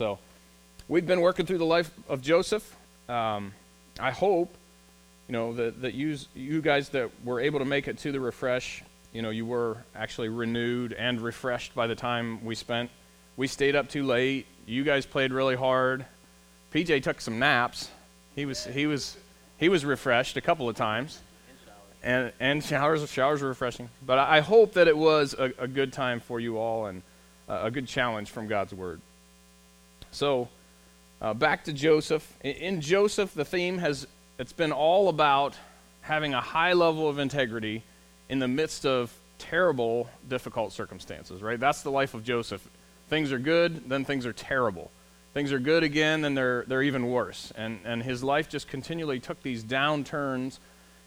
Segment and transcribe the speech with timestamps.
[0.00, 0.18] So,
[0.88, 2.74] we've been working through the life of Joseph.
[3.06, 3.52] Um,
[3.98, 4.48] I hope,
[5.28, 8.18] you know, that, that you, you guys that were able to make it to the
[8.18, 8.82] refresh,
[9.12, 12.88] you know, you were actually renewed and refreshed by the time we spent.
[13.36, 14.46] We stayed up too late.
[14.64, 16.06] You guys played really hard.
[16.72, 17.90] PJ took some naps.
[18.34, 19.18] He was, he was,
[19.58, 21.20] he was refreshed a couple of times
[22.02, 23.90] and, and showers showers were refreshing.
[24.06, 27.02] But I hope that it was a, a good time for you all and
[27.46, 29.02] a good challenge from God's word.
[30.10, 30.48] So,
[31.20, 32.26] uh, back to Joseph.
[32.42, 34.06] In, in, Joseph, the theme has
[34.38, 35.54] it's been all about
[36.00, 37.82] having a high level of integrity
[38.28, 41.42] in the midst of terrible, difficult circumstances.
[41.42, 41.60] Right?
[41.60, 42.66] That's the life of Joseph.
[43.08, 44.90] Things are good, then things are terrible.
[45.34, 47.52] Things are good again, then they're they're even worse.
[47.56, 50.58] And and his life just continually took these downturns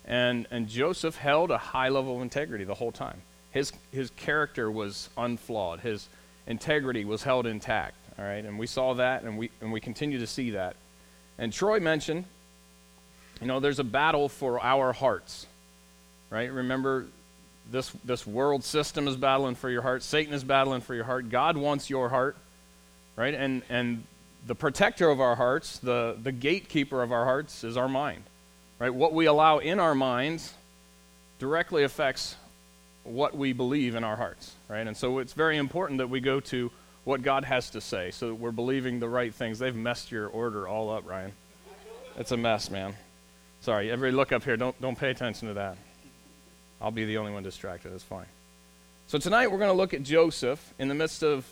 [0.06, 3.22] and, and Joseph held a high level of integrity the whole time.
[3.52, 6.08] His, his character was unflawed, his
[6.48, 7.96] integrity was held intact.
[8.18, 10.76] All right, and we saw that, and we, and we continue to see that.
[11.38, 12.26] And Troy mentioned,
[13.42, 15.48] you know, there's a battle for our hearts,
[16.30, 16.52] right?
[16.52, 17.08] Remember,
[17.72, 21.30] this, this world system is battling for your heart, Satan is battling for your heart,
[21.30, 22.38] God wants your heart,
[23.16, 23.34] right?
[23.34, 24.04] And, and
[24.46, 28.24] the protector of our hearts, the, the gatekeeper of our hearts, is our mind.
[28.80, 28.94] Right?
[28.94, 30.54] What we allow in our minds
[31.40, 32.36] directly affects
[33.04, 34.86] what we believe in our hearts, right?
[34.86, 36.72] And so it's very important that we go to
[37.04, 39.60] what God has to say so that we're believing the right things.
[39.60, 41.34] They've messed your order all up, Ryan.
[42.18, 42.94] It's a mess, man.
[43.62, 44.58] Sorry, everybody look up here.
[44.58, 45.78] Don't, don't pay attention to that.
[46.82, 47.94] I'll be the only one distracted.
[47.94, 48.26] It's fine.
[49.08, 51.46] So tonight we're going to look at Joseph in the midst of,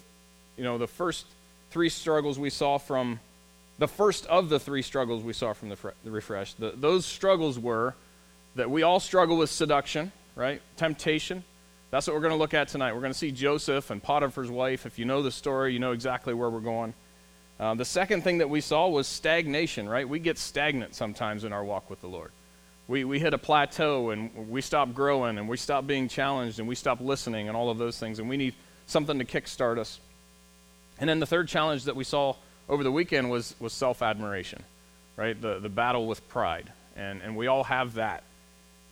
[0.57, 1.25] you know, the first
[1.69, 3.19] three struggles we saw from
[3.77, 6.53] the first of the three struggles we saw from the, the refresh.
[6.53, 7.95] The, those struggles were
[8.55, 10.61] that we all struggle with seduction, right?
[10.77, 11.43] Temptation.
[11.91, 12.93] That's what we're going to look at tonight.
[12.93, 14.85] We're going to see Joseph and Potiphar's wife.
[14.85, 16.93] If you know the story, you know exactly where we're going.
[17.59, 20.07] Uh, the second thing that we saw was stagnation, right?
[20.07, 22.31] We get stagnant sometimes in our walk with the Lord.
[22.87, 26.67] We, we hit a plateau and we stop growing and we stop being challenged and
[26.67, 28.55] we stop listening and all of those things, and we need
[28.87, 29.99] something to kickstart us.
[30.97, 32.35] And then the third challenge that we saw
[32.69, 34.63] over the weekend was, was self admiration,
[35.17, 35.39] right?
[35.39, 36.71] The, the battle with pride.
[36.95, 38.23] And, and we all have that.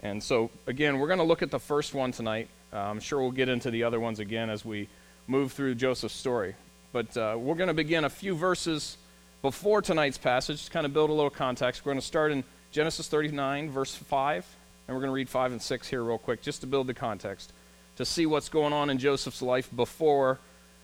[0.02, 2.50] And so, again, we're going to look at the first one tonight.
[2.72, 4.88] Uh, I'm sure we'll get into the other ones again as we
[5.28, 6.56] move through Joseph's story.
[6.92, 8.98] But uh, we're going to begin a few verses
[9.42, 11.86] before tonight's passage to kind of build a little context.
[11.86, 14.46] We're going to start in Genesis 39, verse 5,
[14.88, 16.94] and we're going to read 5 and 6 here, real quick, just to build the
[16.94, 17.54] context,
[17.98, 20.40] to see what's going on in Joseph's life before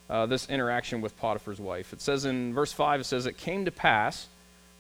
[0.10, 1.94] uh, this interaction with Potiphar's wife.
[1.94, 4.28] It says in verse 5, it says, It came to pass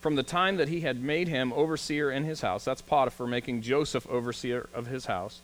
[0.05, 3.63] from the time that he had made him overseer in his house, that's Potiphar making
[3.63, 5.41] Joseph overseer of his house,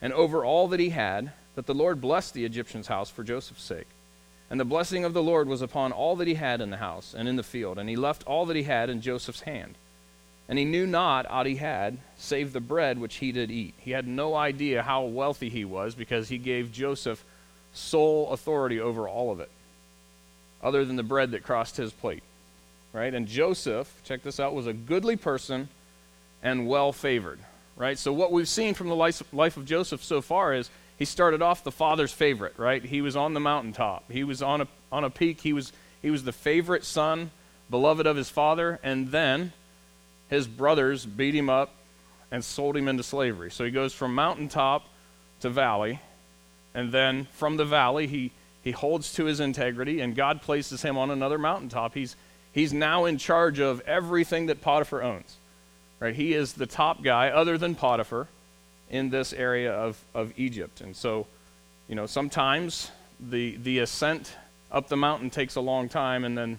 [0.00, 3.62] and over all that he had, that the Lord blessed the Egyptian's house for Joseph's
[3.62, 3.86] sake.
[4.50, 7.14] And the blessing of the Lord was upon all that he had in the house
[7.16, 9.74] and in the field, and he left all that he had in Joseph's hand.
[10.48, 13.74] And he knew not aught he had, save the bread which he did eat.
[13.78, 17.24] He had no idea how wealthy he was because he gave Joseph
[17.72, 19.50] sole authority over all of it,
[20.62, 22.22] other than the bread that crossed his plate.
[22.92, 23.12] Right?
[23.12, 25.68] And Joseph, check this out, was a goodly person
[26.42, 27.40] and well favored.
[27.76, 27.98] Right?
[27.98, 31.62] So, what we've seen from the life of Joseph so far is he started off
[31.62, 32.82] the father's favorite, right?
[32.82, 34.10] He was on the mountaintop.
[34.10, 35.42] He was on a, on a peak.
[35.42, 37.30] He was, he was the favorite son,
[37.68, 39.52] beloved of his father, and then
[40.30, 41.74] his brothers beat him up
[42.30, 43.50] and sold him into slavery.
[43.50, 44.88] So he goes from mountaintop
[45.40, 46.00] to valley,
[46.74, 48.32] and then from the valley, he,
[48.62, 51.92] he holds to his integrity, and God places him on another mountaintop.
[51.92, 52.16] He's,
[52.52, 55.36] he's now in charge of everything that Potiphar owns.
[56.00, 56.14] Right?
[56.14, 58.28] He is the top guy, other than Potiphar,
[58.90, 60.80] in this area of, of Egypt.
[60.80, 61.26] And so,
[61.88, 64.32] you know, sometimes the, the ascent
[64.70, 66.58] up the mountain takes a long time, and then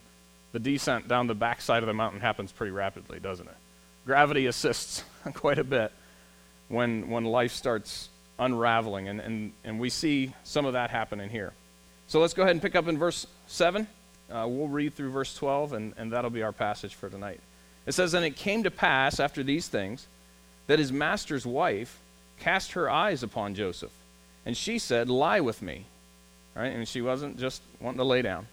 [0.54, 3.56] the descent down the backside of the mountain happens pretty rapidly, doesn't it?
[4.06, 5.04] Gravity assists
[5.34, 5.92] quite a bit
[6.70, 8.10] when, when life starts
[8.40, 9.08] unraveling.
[9.08, 11.54] And, and, and we see some of that happening here.
[12.08, 13.88] So let's go ahead and pick up in verse 7.
[14.30, 17.40] Uh, we'll read through verse 12, and, and that'll be our passage for tonight.
[17.88, 20.06] It says, And it came to pass after these things
[20.68, 22.00] that his master's wife
[22.40, 23.92] cast her eyes upon Joseph.
[24.46, 25.86] And she said, Lie with me.
[26.56, 26.68] Right?
[26.68, 28.48] And she wasn't just wanting to lay down.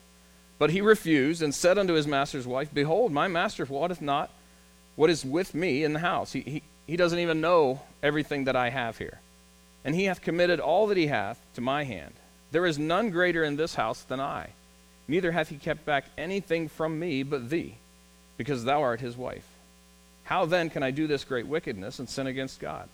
[0.58, 4.31] But he refused and said unto his master's wife, Behold, my master wotteth not
[4.96, 6.32] what is with me in the house.
[6.32, 9.20] He, he, he doesn't even know everything that I have here
[9.84, 12.14] and he hath committed all that he hath to my hand.
[12.50, 14.50] There is none greater in this house than I.
[15.06, 17.76] Neither hath he kept back anything from me but thee,
[18.36, 19.46] because thou art his wife.
[20.25, 22.88] How then can I do this great wickedness and sin against God?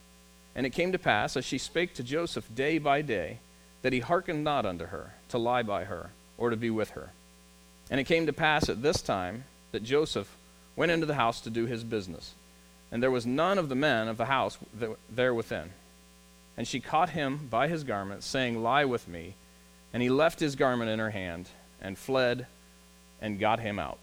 [0.55, 3.39] And it came to pass, as she spake to Joseph day by day,
[3.81, 7.11] that he hearkened not unto her, to lie by her, or to be with her.
[7.89, 10.35] And it came to pass at this time that Joseph
[10.75, 12.33] went into the house to do his business.
[12.91, 14.57] And there was none of the men of the house
[15.09, 15.69] there within.
[16.57, 19.35] And she caught him by his garment, saying, Lie with me.
[19.93, 21.47] And he left his garment in her hand
[21.81, 22.45] and fled
[23.21, 23.97] and got him out.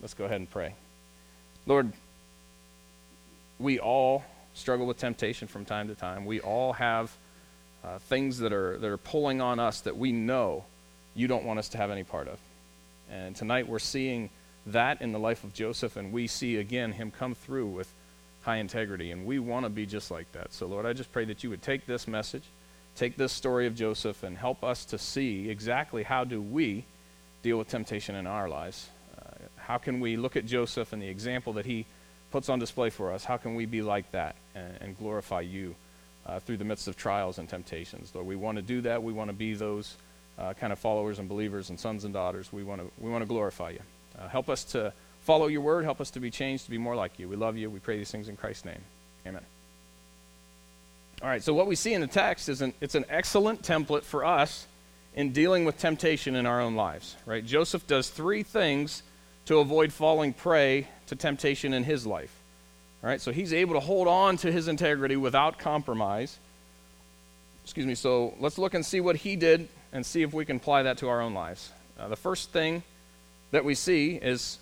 [0.00, 0.74] Let's go ahead and pray.
[1.66, 1.92] Lord,
[3.58, 4.24] we all
[4.54, 6.26] struggle with temptation from time to time.
[6.26, 7.10] We all have
[7.82, 10.64] uh, things that are, that are pulling on us that we know
[11.14, 12.38] you don't want us to have any part of.
[13.10, 14.30] And tonight we're seeing
[14.66, 17.90] that in the life of Joseph, and we see again him come through with
[18.42, 20.52] high integrity, and we want to be just like that.
[20.52, 22.44] So, Lord, I just pray that you would take this message,
[22.96, 26.84] take this story of Joseph, and help us to see exactly how do we
[27.42, 28.88] deal with temptation in our lives.
[29.66, 31.86] How can we look at Joseph and the example that he
[32.30, 33.24] puts on display for us?
[33.24, 35.74] How can we be like that and, and glorify you
[36.26, 38.12] uh, through the midst of trials and temptations?
[38.14, 39.02] Lord, we want to do that.
[39.02, 39.96] We want to be those
[40.38, 42.52] uh, kind of followers and believers and sons and daughters.
[42.52, 43.80] We want to we want to glorify you.
[44.18, 45.84] Uh, help us to follow your word.
[45.84, 47.28] Help us to be changed to be more like you.
[47.28, 47.70] We love you.
[47.70, 48.80] We pray these things in Christ's name.
[49.26, 49.42] Amen.
[51.22, 51.42] All right.
[51.42, 54.66] So what we see in the text is an it's an excellent template for us
[55.14, 57.16] in dealing with temptation in our own lives.
[57.24, 57.44] Right.
[57.44, 59.02] Joseph does three things
[59.46, 62.34] to avoid falling prey to temptation in his life.
[63.02, 63.20] All right.
[63.20, 66.38] So he's able to hold on to his integrity without compromise.
[67.62, 67.94] Excuse me.
[67.94, 70.98] So let's look and see what he did and see if we can apply that
[70.98, 71.70] to our own lives.
[71.98, 72.82] Uh, the first thing
[73.50, 74.58] that we see is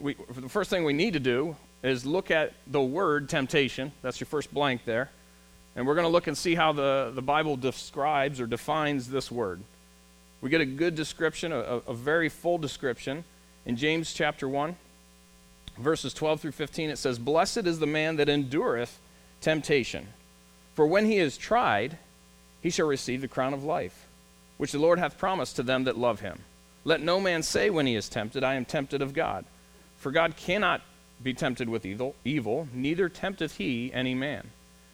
[0.00, 3.92] we, the first thing we need to do is look at the word temptation.
[4.02, 5.10] That's your first blank there.
[5.76, 9.30] And we're going to look and see how the, the Bible describes or defines this
[9.30, 9.60] word.
[10.40, 13.24] We get a good description, a, a very full description.
[13.66, 14.76] In James chapter 1,
[15.76, 18.98] verses 12 through 15, it says, Blessed is the man that endureth
[19.40, 20.06] temptation.
[20.74, 21.98] For when he is tried,
[22.62, 24.06] he shall receive the crown of life
[24.56, 26.40] which the Lord hath promised to them that love him.
[26.84, 29.44] Let no man say when he is tempted, I am tempted of God.
[29.98, 30.82] For God cannot
[31.22, 34.50] be tempted with evil, evil, neither tempteth he any man.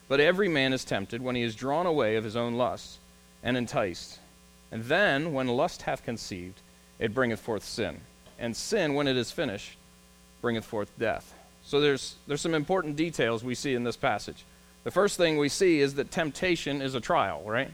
[0.08, 2.98] But every man is tempted when he is drawn away of his own lusts
[3.42, 4.18] and enticed.
[4.70, 6.60] And then, when lust hath conceived,
[6.98, 8.00] it bringeth forth sin.
[8.42, 9.78] And sin, when it is finished,
[10.42, 11.32] bringeth forth death.
[11.64, 14.44] So there's, there's some important details we see in this passage.
[14.82, 17.70] The first thing we see is that temptation is a trial, right?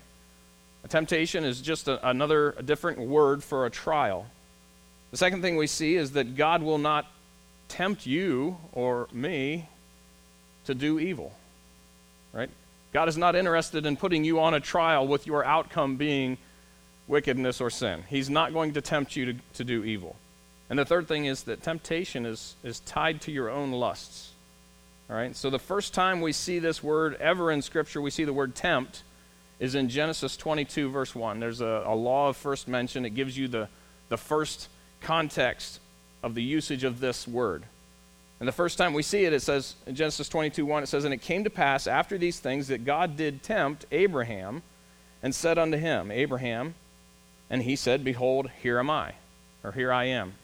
[0.85, 4.27] A temptation is just a, another, a different word for a trial.
[5.11, 7.07] The second thing we see is that God will not
[7.69, 9.69] tempt you or me
[10.67, 11.33] to do evil.
[12.35, 12.51] Right?
[12.93, 16.37] God is not interested in putting you on a trial with your outcome being
[17.07, 18.05] wickedness or sin.
[18.09, 20.15] He's not going to tempt you to, to do evil.
[20.71, 24.33] And the third thing is that temptation is, is tied to your own lusts.
[25.09, 25.35] All right?
[25.35, 28.55] So the first time we see this word ever in Scripture, we see the word
[28.55, 29.03] tempt
[29.59, 31.41] is in Genesis 22, verse 1.
[31.41, 33.05] There's a, a law of first mention.
[33.05, 33.69] It gives you the,
[34.09, 34.69] the first
[35.01, 35.81] context
[36.23, 37.65] of the usage of this word.
[38.41, 41.05] And the first time we see it, it says in Genesis 22 1, it says,
[41.05, 44.63] And it came to pass after these things that God did tempt Abraham
[45.23, 46.75] and said unto him, Abraham,
[47.51, 49.15] and he said, Behold, here am I,
[49.65, 50.35] or here I am.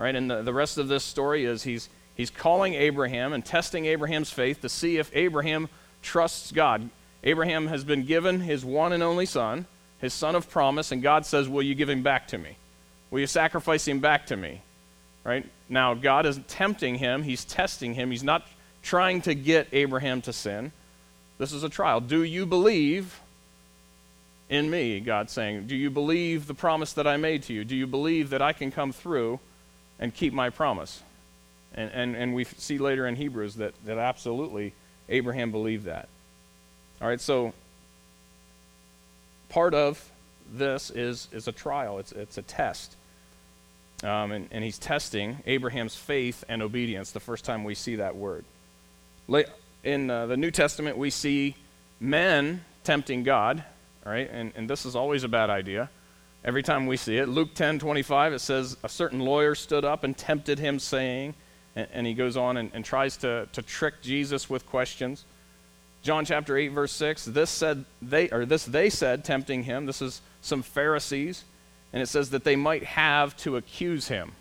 [0.00, 0.16] Right?
[0.16, 4.30] And the, the rest of this story is he's, he's calling Abraham and testing Abraham's
[4.30, 5.68] faith to see if Abraham
[6.00, 6.88] trusts God.
[7.22, 9.66] Abraham has been given his one and only son,
[9.98, 12.56] his son of promise, and God says, Will you give him back to me?
[13.10, 14.62] Will you sacrifice him back to me?
[15.22, 15.44] Right?
[15.68, 18.46] Now, God is tempting him, he's testing him, he's not
[18.82, 20.72] trying to get Abraham to sin.
[21.36, 22.00] This is a trial.
[22.00, 23.20] Do you believe
[24.48, 25.00] in me?
[25.00, 25.66] God's saying.
[25.66, 27.66] Do you believe the promise that I made to you?
[27.66, 29.40] Do you believe that I can come through
[30.00, 31.02] and keep my promise?
[31.74, 34.72] And, and, and we see later in Hebrews that, that absolutely
[35.08, 36.08] Abraham believed that.
[37.00, 37.54] All right, so
[39.48, 40.10] part of
[40.52, 42.96] this is, is a trial, it's, it's a test.
[44.02, 48.16] Um, and, and he's testing Abraham's faith and obedience the first time we see that
[48.16, 48.44] word.
[49.84, 51.54] In uh, the New Testament, we see
[52.00, 53.62] men tempting God,
[54.04, 55.90] all right, and, and this is always a bad idea.
[56.44, 60.04] Every time we see it, Luke 10 25, it says, A certain lawyer stood up
[60.04, 61.34] and tempted him, saying,
[61.76, 65.24] and, and he goes on and, and tries to, to trick Jesus with questions.
[66.02, 69.84] John chapter 8 verse 6, this said they or this they said tempting him.
[69.84, 71.44] This is some Pharisees
[71.92, 74.32] and it says that they might have to accuse him.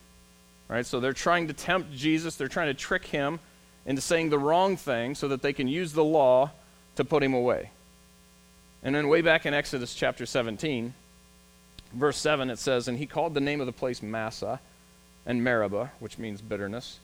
[0.68, 0.86] Right?
[0.86, 3.40] So they're trying to tempt Jesus, they're trying to trick him
[3.86, 6.52] into saying the wrong thing so that they can use the law
[6.96, 7.72] to put him away.
[8.84, 10.94] And then way back in Exodus chapter 17,
[11.94, 14.60] verse 7 it says, "And he called the name of the place Massah
[15.26, 17.00] and Meribah, which means bitterness."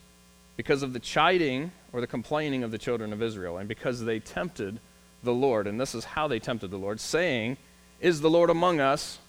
[0.57, 4.19] because of the chiding or the complaining of the children of Israel, and because they
[4.19, 4.79] tempted
[5.23, 5.67] the Lord.
[5.67, 7.57] And this is how they tempted the Lord, saying,
[7.99, 9.19] Is the Lord among us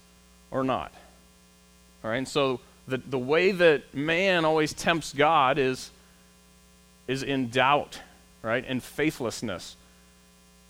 [0.51, 0.93] or not?
[2.03, 5.91] All right, and so the, the way that man always tempts God is,
[7.07, 7.99] is in doubt,
[8.41, 8.63] right?
[8.65, 9.75] And faithlessness.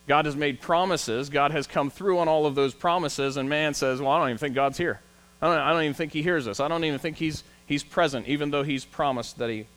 [0.08, 1.30] God has made promises.
[1.30, 4.30] God has come through on all of those promises, and man says, Well, I don't
[4.30, 5.02] even think God's here.
[5.42, 6.60] I don't, I don't even think he hears us.
[6.60, 9.68] I don't even think he's, he's present, even though he's promised that he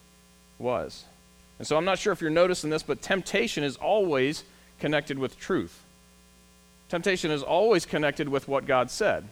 [0.59, 1.05] was.
[1.59, 4.45] And so I'm not sure if you're noticing this, but temptation is always
[4.79, 5.83] connected with truth.
[6.89, 9.29] Temptation is always connected with what God said.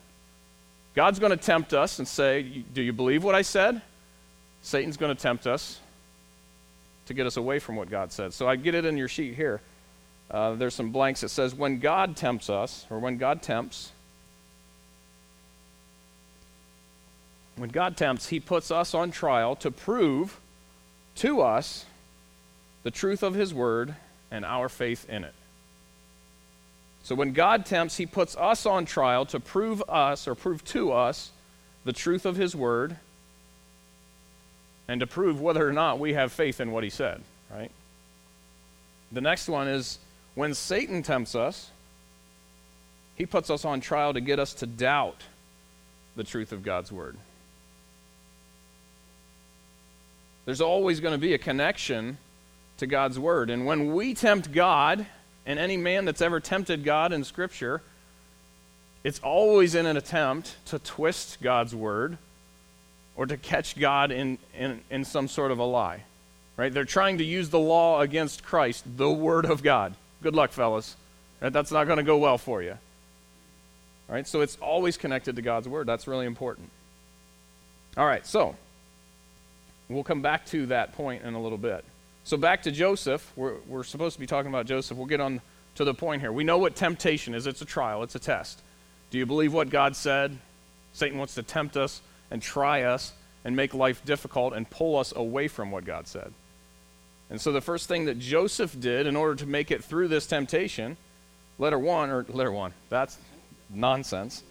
[0.94, 3.80] God's going to tempt us and say, Do you believe what I said?
[4.62, 5.78] Satan's going to tempt us
[7.06, 8.34] to get us away from what God said.
[8.34, 9.60] So I get it in your sheet here.
[10.30, 11.23] Uh, there's some blanks.
[11.23, 13.92] It says, When God tempts us, or when God tempts,
[17.56, 20.38] when God tempts, he puts us on trial to prove
[21.16, 21.87] to us
[22.82, 23.94] the truth of his word
[24.30, 25.35] and our faith in it.
[27.02, 30.92] So when God tempts, he puts us on trial to prove us or prove to
[30.92, 31.30] us
[31.85, 32.97] the truth of his word
[34.87, 37.70] and to prove whether or not we have faith in what he said, right?
[39.11, 39.99] The next one is
[40.38, 41.68] when Satan tempts us,
[43.16, 45.21] he puts us on trial to get us to doubt
[46.14, 47.16] the truth of God's word.
[50.45, 52.18] There's always going to be a connection
[52.76, 53.50] to God's word.
[53.50, 55.04] And when we tempt God,
[55.45, 57.83] and any man that's ever tempted God in Scripture,
[59.02, 62.16] it's always in an attempt to twist God's word
[63.16, 66.04] or to catch God in, in, in some sort of a lie.
[66.57, 66.73] Right?
[66.73, 69.97] They're trying to use the law against Christ, the word of God.
[70.22, 70.96] Good luck, fellas.
[71.40, 71.52] Right?
[71.52, 72.76] That's not going to go well for you.
[74.08, 75.87] All right, So it's always connected to God's word.
[75.87, 76.70] That's really important.
[77.96, 78.56] All right, so
[79.88, 81.84] We'll come back to that point in a little bit.
[82.25, 83.32] So, back to Joseph.
[83.37, 84.98] We're, we're supposed to be talking about Joseph.
[84.98, 85.40] We'll get on
[85.76, 86.30] to the point here.
[86.30, 88.60] We know what temptation is it's a trial, it's a test.
[89.10, 90.37] Do you believe what God said?
[90.92, 93.12] Satan wants to tempt us and try us
[93.44, 96.32] and make life difficult and pull us away from what God said.
[97.30, 100.26] And so, the first thing that Joseph did in order to make it through this
[100.26, 100.97] temptation,
[101.58, 103.18] letter one, or letter one, that's
[103.68, 104.42] nonsense.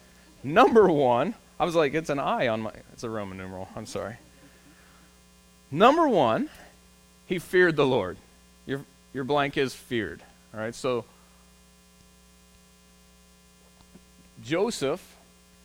[0.44, 3.68] Number one, I was like, it's an I on my, it's a Roman numeral.
[3.76, 4.18] I'm sorry.
[5.72, 6.50] Number one,
[7.26, 8.18] he feared the Lord.
[8.66, 8.82] Your,
[9.14, 10.22] your blank is feared.
[10.54, 11.06] All right, so
[14.44, 15.16] Joseph,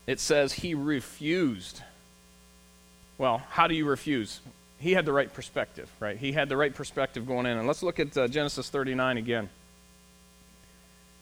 [0.06, 1.82] it says he refused.
[3.18, 4.40] Well, how do you refuse?
[4.82, 6.16] He had the right perspective, right?
[6.16, 7.56] He had the right perspective going in.
[7.56, 9.48] And let's look at uh, Genesis 39 again.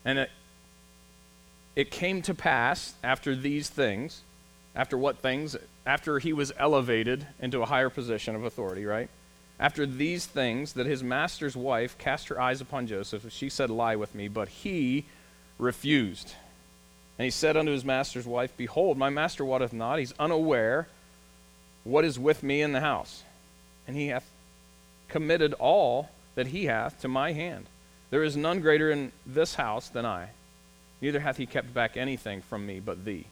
[0.04, 0.30] And it,
[1.76, 4.22] it came to pass after these things,
[4.74, 5.56] after what things?
[5.86, 9.08] after he was elevated into a higher position of authority, right?
[9.58, 13.96] After these things, that his master's wife cast her eyes upon Joseph, she said, Lie
[13.96, 15.04] with me, but he
[15.58, 16.32] refused.
[17.18, 20.88] And he said unto his master's wife, Behold, my master wotteth not, he's unaware
[21.82, 23.22] what is with me in the house.
[23.86, 24.28] And he hath
[25.08, 27.66] committed all that he hath to my hand.
[28.10, 30.30] There is none greater in this house than I.
[31.00, 33.26] Neither hath he kept back anything from me but thee,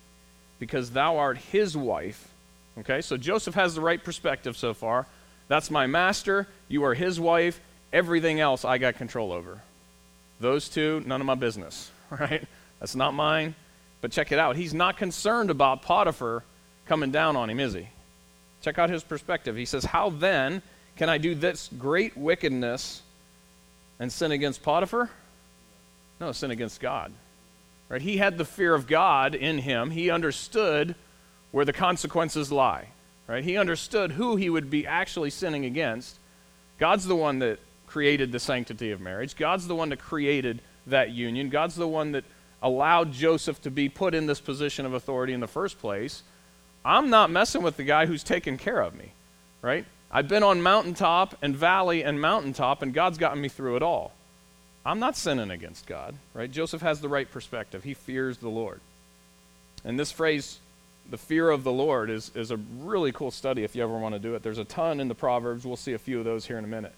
[0.59, 2.28] because thou art his wife
[2.81, 5.07] Okay, so Joseph has the right perspective so far.
[5.49, 7.61] That's my master, you are his wife,
[7.93, 9.61] everything else I got control over.
[10.40, 12.45] Those two, none of my business, right?
[12.78, 13.55] That's not mine.
[14.00, 14.55] But check it out.
[14.55, 16.45] He's not concerned about Potiphar
[16.87, 17.88] coming down on him, is he?
[18.62, 19.57] Check out his perspective.
[19.57, 20.62] He says, How then
[20.97, 23.03] can I do this great wickedness
[24.00, 25.11] and sin against Potiphar?
[26.21, 27.12] No, sin against God.
[27.88, 28.03] Right?
[28.03, 29.91] He had the fear of God in him.
[29.91, 30.95] He understood
[31.53, 32.88] where the consequences lie.
[33.27, 33.45] Right?
[33.45, 36.19] He understood who he would be actually sinning against.
[36.79, 39.37] God's the one that created the sanctity of marriage.
[39.37, 41.49] God's the one that created that union.
[41.49, 42.25] God's the one that
[42.62, 46.23] allowed Joseph to be put in this position of authority in the first place.
[46.85, 49.12] I'm not messing with the guy who's taken care of me,
[49.62, 49.85] right?
[50.11, 54.12] I've been on mountaintop and valley and mountaintop, and God's gotten me through it all.
[54.87, 56.50] I'm not sinning against God, right?
[56.50, 57.85] Joseph has the right perspective.
[57.85, 58.80] He fears the Lord.
[59.85, 60.61] And this phrase,
[61.11, 64.14] the fear of the Lord is, is a really cool study if you ever want
[64.14, 64.42] to do it.
[64.42, 65.66] There's a ton in the Proverbs.
[65.66, 66.94] We'll see a few of those here in a minute.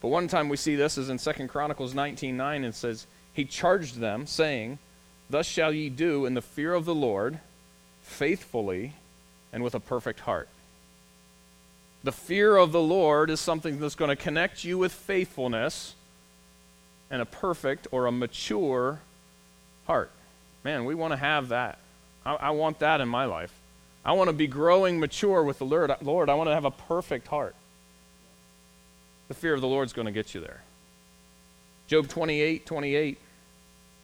[0.00, 2.64] But one time we see this is in 2 Chronicles 19 9.
[2.64, 4.78] It says, He charged them, saying,
[5.30, 7.38] Thus shall ye do in the fear of the Lord,
[8.04, 8.92] faithfully
[9.52, 10.48] and with a perfect heart.
[12.04, 15.94] The fear of the Lord is something that's going to connect you with faithfulness
[17.10, 19.00] and a perfect or a mature
[19.86, 20.10] heart.
[20.62, 21.78] Man, we want to have that.
[22.24, 23.52] I, I want that in my life.
[24.04, 25.90] I want to be growing mature with the Lord.
[26.02, 27.54] Lord, I want to have a perfect heart.
[29.28, 30.62] The fear of the Lord is going to get you there.
[31.86, 33.18] Job 28 28.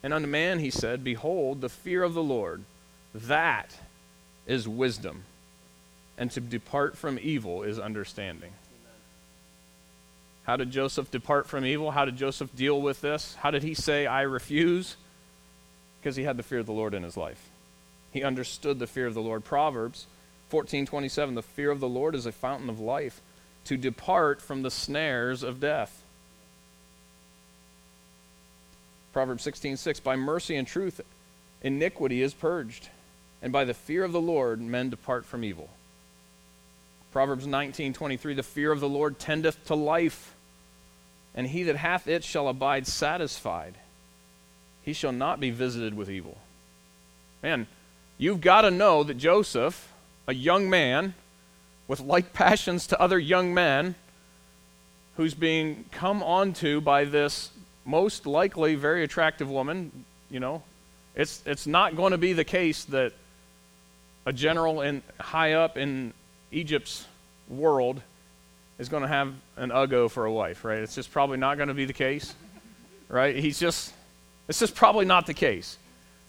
[0.02, 2.62] And unto man he said, Behold, the fear of the Lord,
[3.14, 3.76] that
[4.50, 5.25] is wisdom.
[6.19, 8.52] and to depart from evil is understanding.
[10.42, 11.92] How did Joseph depart from evil?
[11.92, 13.37] How did Joseph deal with this?
[13.37, 14.97] How did he say, I refuse?
[15.99, 17.49] Because he had the fear of the Lord in his life.
[18.12, 19.45] He understood the fear of the Lord.
[19.45, 20.07] Proverbs
[20.50, 23.23] 14:27 The fear of the Lord is a fountain of life
[23.64, 26.02] to depart from the snares of death.
[29.14, 31.00] Proverbs 16:6 By mercy and truth
[31.62, 32.88] iniquity is purged,
[33.43, 35.71] and by the fear of the Lord men depart from evil.
[37.13, 40.35] Proverbs 19:23 The fear of the Lord tendeth to life,
[41.35, 43.75] and he that hath it shall abide satisfied.
[44.83, 46.39] He shall not be visited with evil.
[47.43, 47.67] Man,
[48.19, 49.93] you've got to know that Joseph,
[50.27, 51.15] a young man
[51.89, 53.95] with like passions to other young men,
[55.17, 57.51] who's being come onto by this
[57.85, 60.63] most likely very attractive woman, you know,
[61.15, 63.13] it's, it's not going to be the case that
[64.27, 66.12] a general in, high up in
[66.53, 67.07] Egypt's
[67.49, 68.00] world
[68.79, 70.79] is going to have an Uggo for a wife, right?
[70.79, 72.35] It's just probably not going to be the case,
[73.09, 73.37] right?
[73.37, 73.93] He's just,
[74.49, 75.77] it's just probably not the case,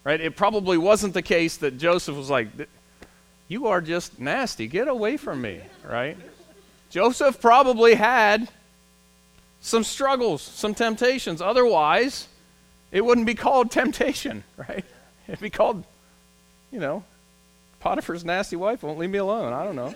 [0.03, 0.19] right?
[0.19, 2.47] It probably wasn't the case that Joseph was like,
[3.47, 4.67] You are just nasty.
[4.67, 6.17] Get away from me, right?
[6.89, 8.49] Joseph probably had
[9.61, 11.41] some struggles, some temptations.
[11.41, 12.27] Otherwise,
[12.91, 14.83] it wouldn't be called temptation, right?
[15.27, 15.85] It'd be called,
[16.71, 17.03] you know,
[17.81, 19.51] Potiphar's nasty wife won't leave me alone.
[19.53, 19.93] I don't know.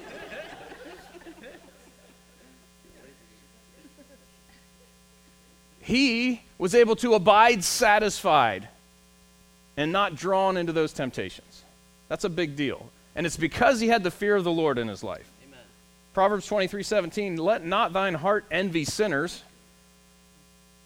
[5.80, 8.68] he was able to abide satisfied
[9.78, 11.64] and not drawn into those temptations.
[12.10, 12.90] That's a big deal.
[13.16, 15.30] And it's because he had the fear of the Lord in his life.
[15.48, 15.60] Amen.
[16.14, 19.44] Proverbs 23 17, let not thine heart envy sinners,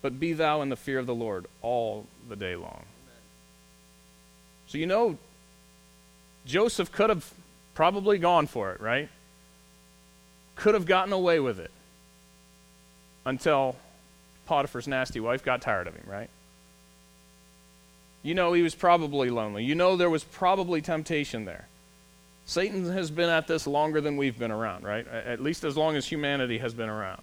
[0.01, 2.83] but be thou in the fear of the Lord all the day long.
[2.83, 3.21] Amen.
[4.67, 5.17] So, you know,
[6.49, 7.31] Joseph could have
[7.75, 9.07] probably gone for it, right?
[10.55, 11.71] Could have gotten away with it
[13.23, 13.75] until
[14.47, 16.29] Potiphar's nasty wife got tired of him, right?
[18.23, 19.63] You know, he was probably lonely.
[19.63, 21.67] You know, there was probably temptation there.
[22.45, 25.07] Satan has been at this longer than we've been around, right?
[25.07, 27.21] At least as long as humanity has been around.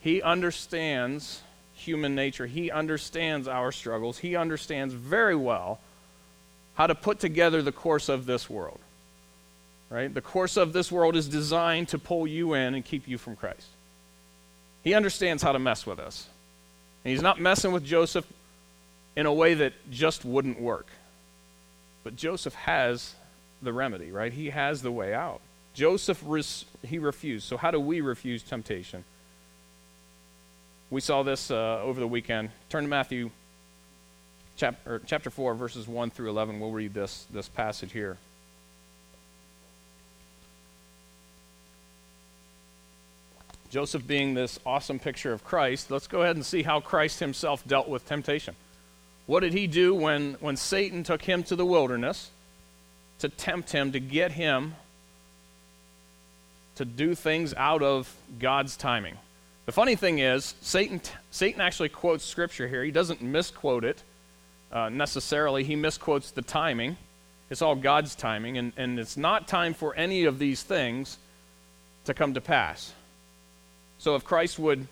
[0.00, 1.40] He understands
[1.72, 2.46] human nature.
[2.46, 4.18] He understands our struggles.
[4.18, 5.78] He understands very well
[6.74, 8.78] how to put together the course of this world.
[9.90, 10.12] Right?
[10.12, 13.36] The course of this world is designed to pull you in and keep you from
[13.36, 13.66] Christ.
[14.82, 16.26] He understands how to mess with us.
[17.04, 18.26] And he's not messing with Joseph
[19.14, 20.86] in a way that just wouldn't work.
[22.02, 23.14] But Joseph has
[23.62, 24.32] the remedy, right?
[24.32, 25.40] He has the way out.
[25.74, 27.46] Joseph, res- he refused.
[27.46, 29.04] So, how do we refuse temptation?
[30.90, 32.50] We saw this uh, over the weekend.
[32.68, 33.30] Turn to Matthew
[34.56, 36.60] chapter, chapter 4, verses 1 through 11.
[36.60, 38.16] We'll read this, this passage here.
[43.70, 47.66] Joseph being this awesome picture of Christ, let's go ahead and see how Christ himself
[47.66, 48.54] dealt with temptation.
[49.26, 52.30] What did he do when, when Satan took him to the wilderness
[53.18, 54.76] to tempt him, to get him
[56.76, 59.16] to do things out of God's timing?
[59.66, 61.00] The funny thing is, Satan,
[61.32, 62.84] Satan actually quotes Scripture here.
[62.84, 64.02] He doesn't misquote it
[64.74, 66.96] uh, necessarily, he misquotes the timing.
[67.48, 71.16] It's all God's timing, and, and it's not time for any of these things
[72.06, 72.92] to come to pass.
[73.98, 74.88] So if Christ would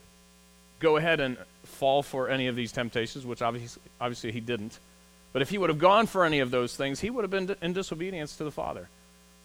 [0.79, 4.79] go ahead and fall for any of these temptations, which obviously, obviously he didn't,
[5.33, 7.57] but if he would have gone for any of those things, he would have been
[7.61, 8.89] in disobedience to the Father.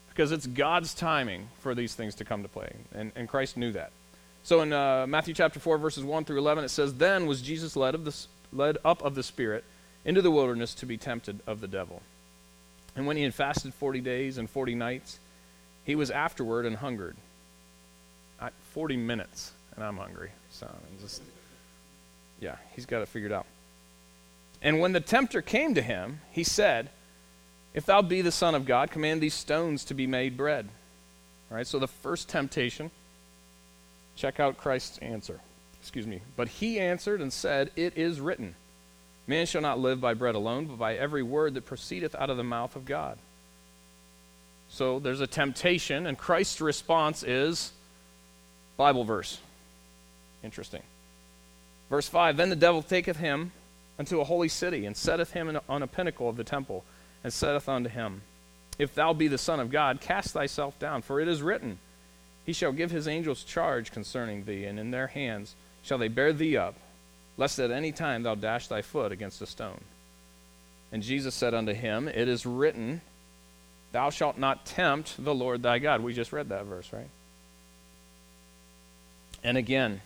[0.09, 2.73] Because it's God's timing for these things to come to play.
[2.93, 3.91] And, and Christ knew that.
[4.43, 7.75] So in uh, Matthew chapter 4, verses 1 through 11, it says, Then was Jesus
[7.75, 8.15] led, of the,
[8.51, 9.63] led up of the Spirit
[10.07, 12.01] into the wilderness to be tempted of the devil.
[12.95, 15.19] And when he had fasted 40 days and 40 nights,
[15.83, 17.15] he was afterward and hungered.
[18.73, 20.31] 40 minutes, and I'm hungry.
[20.49, 21.21] So I'm just,
[22.39, 23.45] yeah, he's got it figured out.
[24.63, 26.89] And when the tempter came to him, he said,
[27.75, 30.67] If thou be the Son of God, command these stones to be made bread.
[31.51, 32.89] All right, so the first temptation
[34.17, 35.39] Check out Christ's answer.
[35.79, 36.21] Excuse me.
[36.35, 38.55] But he answered and said, It is written,
[39.27, 42.37] Man shall not live by bread alone, but by every word that proceedeth out of
[42.37, 43.17] the mouth of God.
[44.69, 47.71] So there's a temptation, and Christ's response is
[48.77, 49.39] Bible verse.
[50.43, 50.81] Interesting.
[51.89, 53.51] Verse 5 Then the devil taketh him
[53.99, 56.85] unto a holy city, and setteth him on a pinnacle of the temple,
[57.23, 58.21] and saith unto him,
[58.77, 61.79] If thou be the Son of God, cast thyself down, for it is written,
[62.45, 66.31] he shall give his angels charge concerning thee, and in their hands shall they bear
[66.31, 66.75] thee up,
[67.37, 69.81] lest at any time thou dash thy foot against a stone.
[70.91, 73.01] And Jesus said unto him, It is written,
[73.91, 76.01] Thou shalt not tempt the Lord thy God.
[76.01, 77.09] We just read that verse, right?
[79.43, 80.01] And again,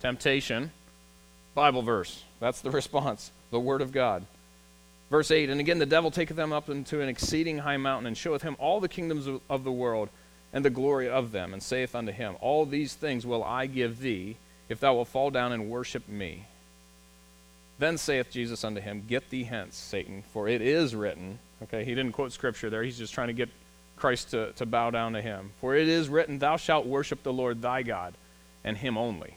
[0.00, 0.70] temptation,
[1.54, 2.22] Bible verse.
[2.40, 4.26] That's the response, the Word of God.
[5.10, 8.16] Verse 8 And again, the devil taketh them up into an exceeding high mountain, and
[8.16, 10.08] showeth him all the kingdoms of, of the world
[10.52, 14.00] and the glory of them, and saith unto him, All these things will I give
[14.00, 14.36] thee,
[14.68, 16.46] if thou wilt fall down and worship me.
[17.78, 21.38] Then saith Jesus unto him, Get thee hence, Satan, for it is written.
[21.64, 22.82] Okay, he didn't quote scripture there.
[22.82, 23.50] He's just trying to get
[23.96, 25.52] Christ to, to bow down to him.
[25.60, 28.14] For it is written, Thou shalt worship the Lord thy God,
[28.64, 29.34] and him only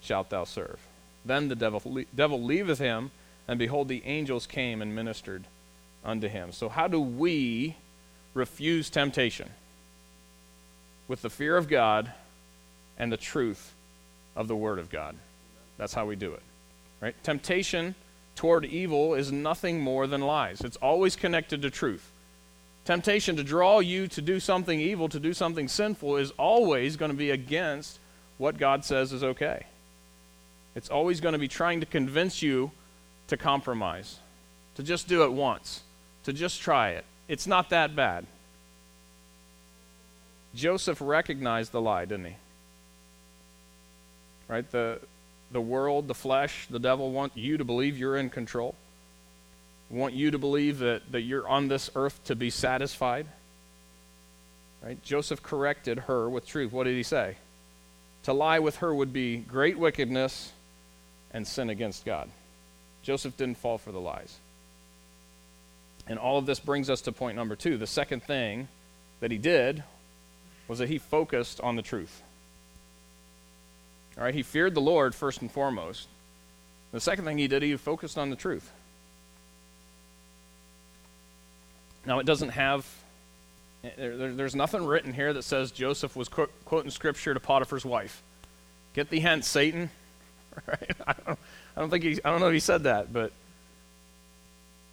[0.00, 0.80] shalt thou serve.
[1.24, 3.12] Then the devil, devil leaveth him,
[3.46, 5.44] and behold, the angels came and ministered
[6.04, 6.52] unto him.
[6.52, 7.76] So, how do we
[8.34, 9.50] refuse temptation?
[11.06, 12.12] With the fear of God
[12.98, 13.74] and the truth
[14.36, 15.16] of the Word of God.
[15.78, 16.42] That's how we do it.
[17.00, 17.14] Right?
[17.22, 17.94] Temptation
[18.36, 20.60] toward evil is nothing more than lies.
[20.60, 22.10] It's always connected to truth.
[22.84, 27.10] Temptation to draw you to do something evil, to do something sinful, is always going
[27.10, 27.98] to be against
[28.38, 29.66] what God says is okay.
[30.74, 32.72] It's always going to be trying to convince you
[33.28, 34.18] to compromise,
[34.74, 35.82] to just do it once,
[36.24, 37.04] to just try it.
[37.28, 38.26] It's not that bad.
[40.54, 42.36] Joseph recognized the lie, didn't he?
[44.48, 44.68] Right?
[44.70, 45.00] The,
[45.50, 48.74] the world, the flesh, the devil want you to believe you're in control.
[49.90, 53.26] Want you to believe that, that you're on this earth to be satisfied.
[54.82, 55.02] Right?
[55.02, 56.72] Joseph corrected her with truth.
[56.72, 57.36] What did he say?
[58.24, 60.52] To lie with her would be great wickedness
[61.32, 62.30] and sin against God.
[63.02, 64.38] Joseph didn't fall for the lies.
[66.06, 67.76] And all of this brings us to point number two.
[67.76, 68.68] The second thing
[69.20, 69.82] that he did
[70.68, 72.22] was that he focused on the truth.
[74.16, 76.08] All right, he feared the Lord first and foremost.
[76.92, 78.70] The second thing he did, he focused on the truth.
[82.04, 82.86] Now, it doesn't have,
[83.96, 88.22] there, there's nothing written here that says Joseph was quoting scripture to Potiphar's wife.
[88.94, 89.90] Get thee hence, Satan.
[90.66, 90.90] Right?
[91.06, 91.38] I don't,
[91.74, 93.32] I don't think he, I don't know if he said that, but,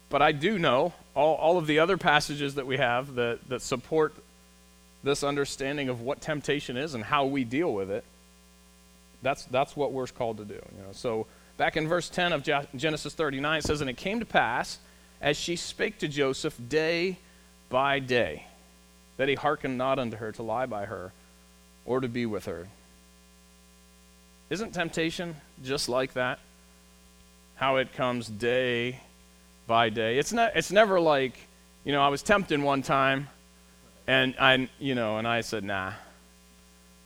[0.08, 3.60] but I do know all, all of the other passages that we have that, that
[3.60, 4.14] support
[5.02, 8.04] this understanding of what temptation is and how we deal with it.
[9.22, 10.54] That's, that's what we're called to do.
[10.54, 10.92] You know?
[10.92, 12.42] So back in verse 10 of
[12.74, 14.78] Genesis 39, it says, And it came to pass,
[15.20, 17.18] as she spake to Joseph day
[17.68, 18.46] by day,
[19.16, 21.12] that he hearkened not unto her to lie by her
[21.84, 22.68] or to be with her.
[24.48, 26.40] Isn't temptation just like that?
[27.56, 29.00] How it comes day
[29.66, 30.18] by day.
[30.18, 31.34] It's not it's never like,
[31.84, 33.28] you know, I was tempted one time
[34.06, 35.92] and I you know, and I said, nah.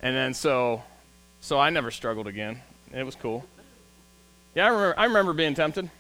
[0.01, 0.83] And then so
[1.45, 2.63] so I never struggled again.
[2.91, 3.45] It was cool.
[4.55, 5.91] Yeah, I remember, I remember being tempted.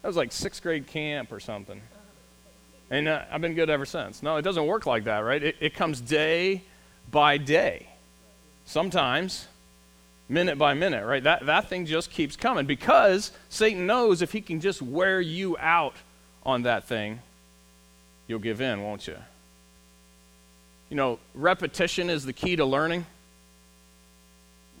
[0.00, 1.78] That was like sixth grade camp or something.
[2.88, 4.22] And uh, I've been good ever since.
[4.22, 5.42] No, it doesn't work like that, right?
[5.42, 6.62] It, it comes day
[7.10, 7.88] by day.
[8.64, 9.46] Sometimes
[10.26, 11.22] minute by minute, right?
[11.22, 15.58] That, that thing just keeps coming because Satan knows if he can just wear you
[15.58, 15.96] out
[16.46, 17.20] on that thing,
[18.26, 19.18] you'll give in, won't you?
[20.88, 23.04] You know, repetition is the key to learning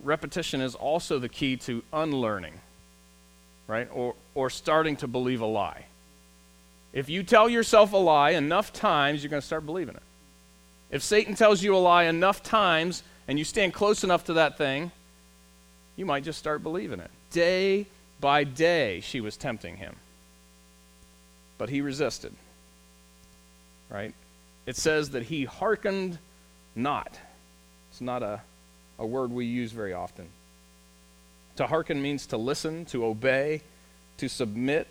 [0.02, 2.54] repetition is also the key to unlearning,
[3.66, 3.88] right?
[3.92, 5.84] Or, or starting to believe a lie.
[6.92, 10.02] If you tell yourself a lie enough times, you're going to start believing it.
[10.90, 14.58] If Satan tells you a lie enough times and you stand close enough to that
[14.58, 14.90] thing,
[15.96, 17.10] you might just start believing it.
[17.30, 17.86] Day
[18.20, 19.94] by day, she was tempting him.
[21.58, 22.32] But he resisted.
[23.88, 24.14] Right?
[24.66, 26.18] It says that he hearkened
[26.74, 27.18] not.
[27.90, 28.40] It's not a
[29.00, 30.28] a word we use very often.
[31.56, 33.62] To hearken means to listen, to obey,
[34.18, 34.86] to submit.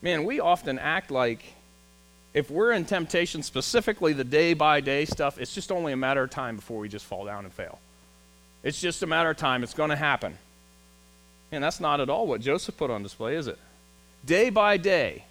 [0.00, 1.42] Man, we often act like
[2.32, 6.22] if we're in temptation, specifically the day by day stuff, it's just only a matter
[6.22, 7.78] of time before we just fall down and fail.
[8.62, 9.62] It's just a matter of time.
[9.62, 10.38] It's going to happen.
[11.50, 13.58] And that's not at all what Joseph put on display, is it?
[14.24, 15.24] Day by day.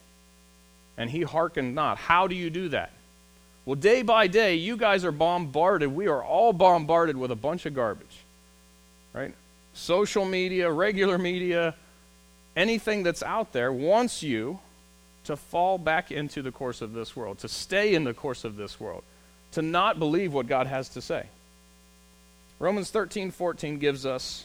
[0.97, 1.97] And he hearkened not.
[1.97, 2.91] How do you do that?
[3.71, 5.95] Well, day by day, you guys are bombarded.
[5.95, 8.17] We are all bombarded with a bunch of garbage,
[9.13, 9.33] right?
[9.73, 11.75] Social media, regular media,
[12.53, 14.59] anything that's out there wants you
[15.23, 18.57] to fall back into the course of this world, to stay in the course of
[18.57, 19.03] this world,
[19.53, 21.27] to not believe what God has to say.
[22.59, 24.43] Romans 13, 14 gives us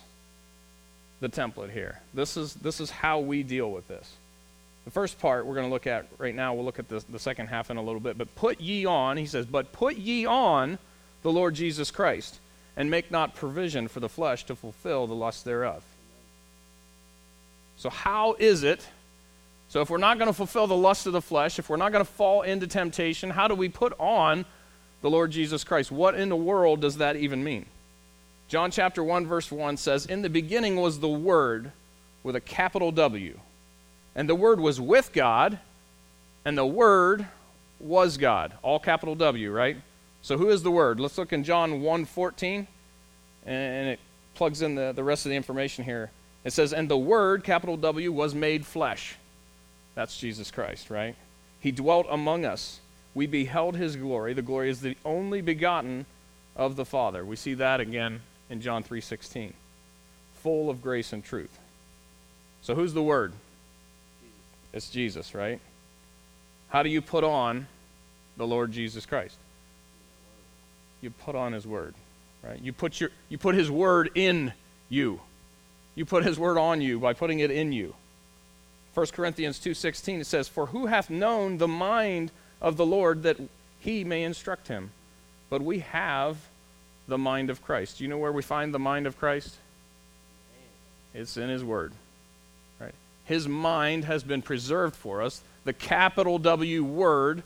[1.18, 1.98] the template here.
[2.14, 4.08] This is, this is how we deal with this.
[4.86, 7.18] The first part we're going to look at right now, we'll look at the, the
[7.18, 8.16] second half in a little bit.
[8.16, 10.78] But put ye on, he says, but put ye on
[11.22, 12.38] the Lord Jesus Christ,
[12.76, 15.82] and make not provision for the flesh to fulfill the lust thereof.
[17.78, 18.86] So, how is it
[19.68, 21.90] So if we're not going to fulfill the lust of the flesh, if we're not
[21.90, 24.44] going to fall into temptation, how do we put on
[25.02, 25.90] the Lord Jesus Christ?
[25.90, 27.66] What in the world does that even mean?
[28.46, 31.72] John chapter 1 verse 1 says, "In the beginning was the word
[32.22, 33.40] with a capital W.
[34.16, 35.60] And the word was with God,
[36.44, 37.26] and the word
[37.78, 39.76] was God." All capital W, right?
[40.22, 40.98] So who is the word?
[40.98, 42.66] Let's look in John 1:14
[43.46, 44.00] and it
[44.34, 46.10] plugs in the, the rest of the information here.
[46.44, 49.16] It says, And the Word, capital W, was made flesh.
[49.94, 51.14] That's Jesus Christ, right?
[51.60, 52.80] He dwelt among us.
[53.14, 54.34] We beheld his glory.
[54.34, 56.06] The glory is the only begotten
[56.54, 57.24] of the Father.
[57.24, 59.54] We see that again in John 3:16.
[60.42, 61.58] Full of grace and truth.
[62.62, 63.32] So who's the word?
[64.76, 65.58] It's Jesus, right?
[66.68, 67.66] How do you put on
[68.36, 69.38] the Lord Jesus Christ?
[71.00, 71.94] You put on his word,
[72.42, 72.60] right?
[72.60, 74.52] You put your you put his word in
[74.90, 75.20] you.
[75.94, 77.94] You put his word on you by putting it in you.
[78.92, 83.38] 1 Corinthians 2:16 it says, "For who hath known the mind of the Lord that
[83.80, 84.90] he may instruct him?
[85.48, 86.36] But we have
[87.08, 89.56] the mind of Christ." Do you know where we find the mind of Christ?
[91.14, 91.94] It's in his word.
[93.26, 95.42] His mind has been preserved for us.
[95.64, 97.42] The capital W word,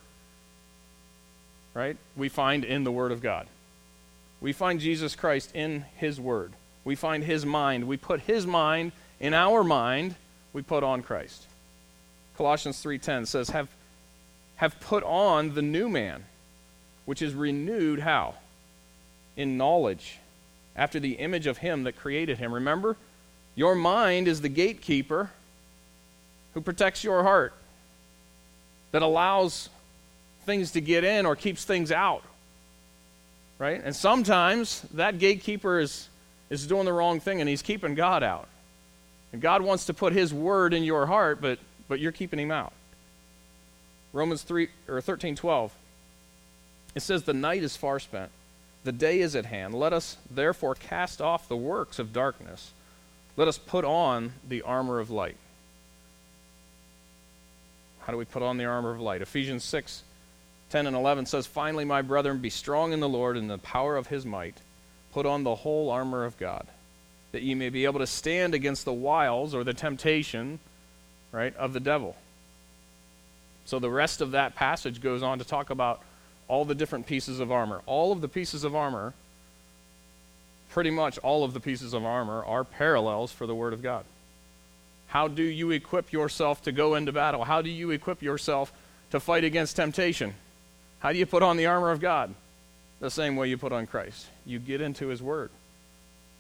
[1.75, 1.97] right?
[2.17, 3.47] We find in the word of God.
[4.41, 6.53] We find Jesus Christ in his word.
[6.85, 7.87] We find his mind.
[7.87, 10.15] We put his mind in our mind,
[10.55, 11.47] we put on Christ.
[12.37, 13.69] Colossians 3:10 says have
[14.57, 16.25] have put on the new man,
[17.05, 18.35] which is renewed how?
[19.37, 20.19] In knowledge,
[20.75, 22.53] after the image of him that created him.
[22.53, 22.97] Remember,
[23.55, 25.31] your mind is the gatekeeper
[26.61, 27.55] who protects your heart,
[28.93, 29.71] that allows
[30.45, 32.23] things to get in or keeps things out.
[33.59, 33.81] Right?
[33.83, 36.11] And sometimes that gatekeeper is
[36.51, 38.47] is doing the wrong thing and he's keeping God out.
[39.33, 42.51] And God wants to put his word in your heart, but, but you're keeping him
[42.51, 42.73] out.
[44.13, 45.73] Romans 3 or 13 12.
[46.97, 48.31] It says, The night is far spent,
[48.83, 49.73] the day is at hand.
[49.73, 52.73] Let us therefore cast off the works of darkness.
[53.37, 55.37] Let us put on the armor of light.
[58.01, 59.23] How do we put on the armor of light?
[59.23, 60.03] Ephesians 6
[60.71, 63.97] 10 and 11 says, Finally, my brethren, be strong in the Lord and the power
[63.97, 64.57] of his might
[65.13, 66.67] Put on the whole armor of God,
[67.33, 70.61] that ye may be able to stand against the wiles or the temptation,
[71.33, 72.17] right, of the devil.
[73.65, 76.01] So the rest of that passage goes on to talk about
[76.49, 77.83] all the different pieces of armor.
[77.87, 79.15] All of the pieces of armor,
[80.71, 84.05] pretty much all of the pieces of armor, are parallels for the Word of God.
[85.11, 87.45] How do you equip yourself to go into battle?
[87.45, 88.73] How do you equip yourself
[89.11, 90.35] to fight against temptation?
[91.01, 92.35] How do you put on the armor of God?
[93.01, 94.27] the same way you put on Christ.
[94.45, 95.51] You get into His Word.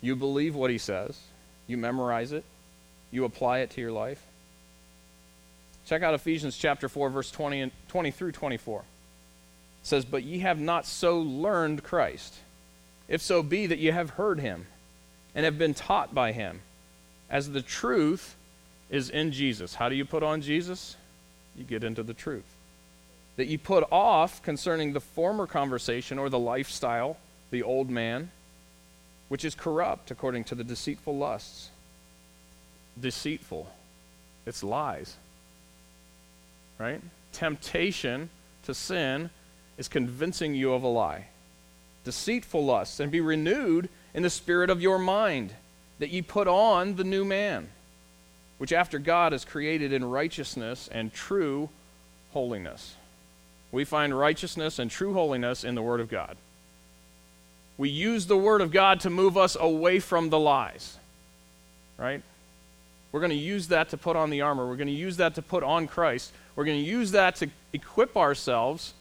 [0.00, 1.18] You believe what He says.
[1.66, 2.44] You memorize it.
[3.10, 4.22] You apply it to your life.
[5.86, 8.80] Check out Ephesians chapter 4, verse 20, and 20 through 24.
[8.80, 8.84] It
[9.82, 12.34] says, But ye have not so learned Christ,
[13.08, 14.66] if so be that ye have heard him,
[15.34, 16.60] and have been taught by him,
[17.30, 18.36] as the truth
[18.90, 19.74] is in Jesus.
[19.74, 20.96] How do you put on Jesus?
[21.56, 22.56] You get into the truth
[23.40, 27.16] that you put off concerning the former conversation or the lifestyle,
[27.50, 28.30] the old man,
[29.28, 31.70] which is corrupt according to the deceitful lusts.
[33.00, 33.66] Deceitful.
[34.44, 35.16] It's lies.
[36.78, 37.00] Right?
[37.32, 38.28] Temptation
[38.64, 39.30] to sin
[39.78, 41.28] is convincing you of a lie.
[42.04, 45.54] Deceitful lusts, and be renewed in the spirit of your mind,
[45.98, 47.68] that ye put on the new man,
[48.60, 51.70] which after God is created in righteousness and true
[52.34, 52.94] holiness.
[53.72, 56.36] We find righteousness and true holiness in the Word of God.
[57.78, 60.98] We use the Word of God to move us away from the lies.
[61.96, 62.20] Right?
[63.12, 64.68] We're going to use that to put on the armor.
[64.68, 66.30] We're going to use that to put on Christ.
[66.54, 68.92] We're going to use that to equip ourselves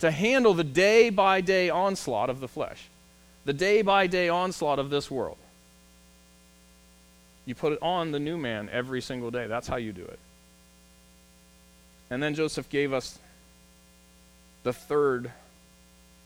[0.00, 2.90] to handle the day by day onslaught of the flesh,
[3.46, 5.38] the day by day onslaught of this world.
[7.48, 9.46] You put it on the new man every single day.
[9.46, 10.18] That's how you do it.
[12.10, 13.18] And then Joseph gave us
[14.64, 15.32] the third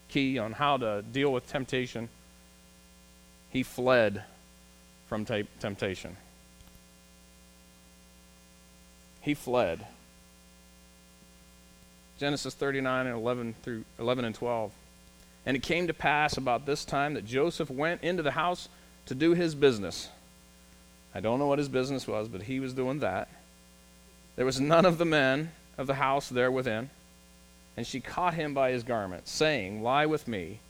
[0.08, 2.08] key on how to deal with temptation.
[3.50, 4.24] He fled
[5.06, 6.16] from t- temptation.
[9.20, 9.87] He fled.
[12.18, 14.72] Genesis 39 and 11 through 11 and 12.
[15.46, 18.68] And it came to pass about this time that Joseph went into the house
[19.06, 20.08] to do his business.
[21.14, 23.29] I don't know what his business was, but he was doing that.
[24.37, 26.90] There was none of the men of the house there within.
[27.77, 30.61] And she caught him by his garment, saying, Lie with me.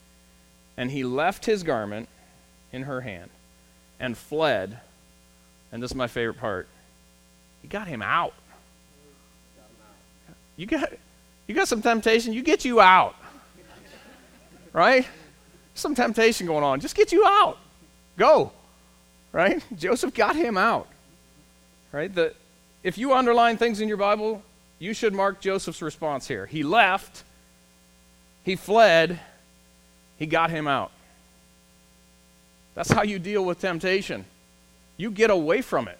[0.77, 2.09] And he left his garment
[2.73, 3.31] in her hand
[4.01, 4.81] and fled.
[5.71, 6.69] And this is my favorite part.
[7.61, 8.35] He got him out.
[10.57, 10.93] you got,
[11.47, 13.15] you got some temptation, you get you out.
[14.73, 15.07] Right?
[15.75, 16.81] Some temptation going on.
[16.81, 17.59] Just get you out.
[18.17, 18.53] Go.
[19.33, 19.65] Right?
[19.77, 20.89] Joseph got him out.
[21.91, 22.15] Right?
[22.15, 22.35] The,
[22.83, 24.43] if you underline things in your Bible,
[24.79, 26.47] you should mark Joseph's response here.
[26.47, 27.25] He left,
[28.45, 29.21] he fled,
[30.19, 30.91] he got him out.
[32.75, 34.25] That's how you deal with temptation.
[34.97, 35.99] You get away from it.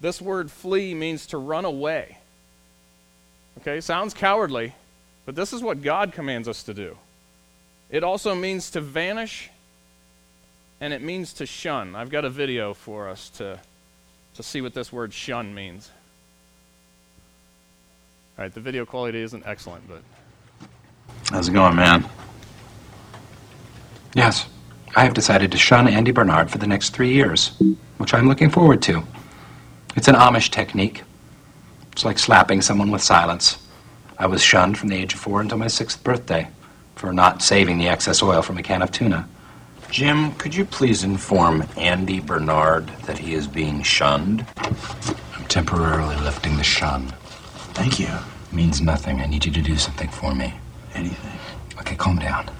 [0.00, 2.18] This word flee means to run away.
[3.60, 4.74] Okay, sounds cowardly,
[5.26, 6.96] but this is what God commands us to do.
[7.90, 9.50] It also means to vanish
[10.80, 11.96] and it means to shun.
[11.96, 13.58] I've got a video for us to,
[14.34, 15.90] to see what this word shun means.
[18.36, 20.02] All right, the video quality isn't excellent, but.
[21.30, 22.08] How's it going, man?
[24.14, 24.46] Yes,
[24.94, 27.52] I have decided to shun Andy Bernard for the next three years,
[27.96, 29.02] which I'm looking forward to.
[29.96, 31.02] It's an Amish technique.
[31.92, 33.66] It's like slapping someone with silence.
[34.18, 36.48] I was shunned from the age of four until my sixth birthday
[36.98, 39.26] for not saving the excess oil from a can of tuna.
[39.88, 44.44] Jim, could you please inform Andy Bernard that he is being shunned?
[44.56, 47.06] I'm temporarily lifting the shun.
[47.72, 48.08] Thank you.
[48.08, 49.20] It means nothing.
[49.20, 50.52] I need you to do something for me.
[50.94, 51.38] Anything.
[51.78, 52.50] Okay, calm down.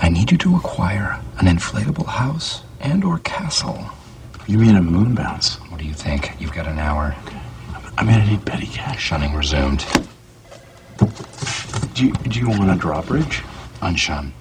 [0.00, 3.84] I need you to acquire an inflatable house and or castle.
[4.46, 5.56] You mean a moon bounce?
[5.70, 6.32] What do you think?
[6.40, 7.14] You've got an hour.
[7.98, 9.02] I'm gonna need petty cash.
[9.02, 9.84] Shunning resumed.
[11.94, 13.42] Do you, do you want a drawbridge?
[13.84, 14.32] Unshun.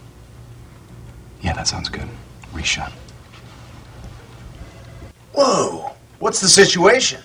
[1.42, 2.08] Yeah, that sounds good.
[2.54, 2.90] Reshun.
[5.34, 5.92] Whoa!
[6.20, 7.22] What's the situation?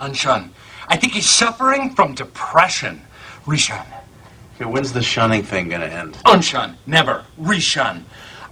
[0.00, 0.50] Unshun.
[0.88, 3.00] I think he's suffering from depression.
[3.44, 3.86] Reshun.
[4.56, 6.14] Okay, when's the shunning thing gonna end?
[6.24, 6.74] Unshun.
[6.86, 7.24] Never.
[7.40, 8.02] Reshun.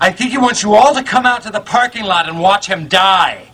[0.01, 2.69] I think he wants you all to come out to the parking lot and watch
[2.69, 3.49] him die.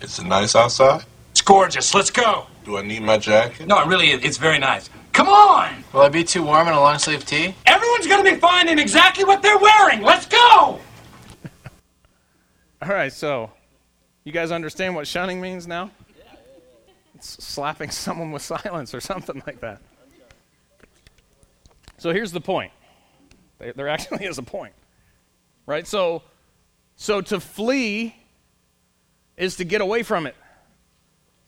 [0.00, 1.04] Is it nice outside?
[1.32, 1.94] It's gorgeous.
[1.94, 2.46] Let's go.
[2.64, 3.66] Do I need my jacket?
[3.66, 4.88] No, really, it's very nice.
[5.12, 5.84] Come on!
[5.92, 7.54] Will I be too warm in a long sleeve tee?
[7.66, 10.02] Everyone's gonna be fine in exactly what they're wearing.
[10.02, 10.38] Let's go!
[12.82, 13.50] All right, so
[14.24, 15.90] you guys understand what shunning means now?
[17.14, 19.80] It's slapping someone with silence or something like that.
[21.98, 22.72] So here's the point.
[23.58, 24.72] There there actually is a point.
[25.66, 25.86] Right?
[25.86, 26.22] So
[26.96, 28.14] so to flee
[29.36, 30.36] is to get away from it.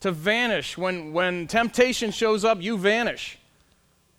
[0.01, 3.39] To vanish when when temptation shows up, you vanish.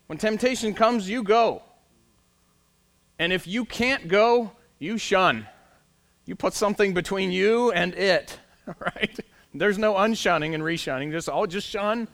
[0.08, 1.62] When temptation comes, you go.
[3.20, 5.48] And if you can't go, you shun.
[6.26, 8.40] You put something between you and it,
[8.80, 9.20] right?
[9.54, 11.12] There's no unshunning and reshunning.
[11.12, 12.08] Just all just shun,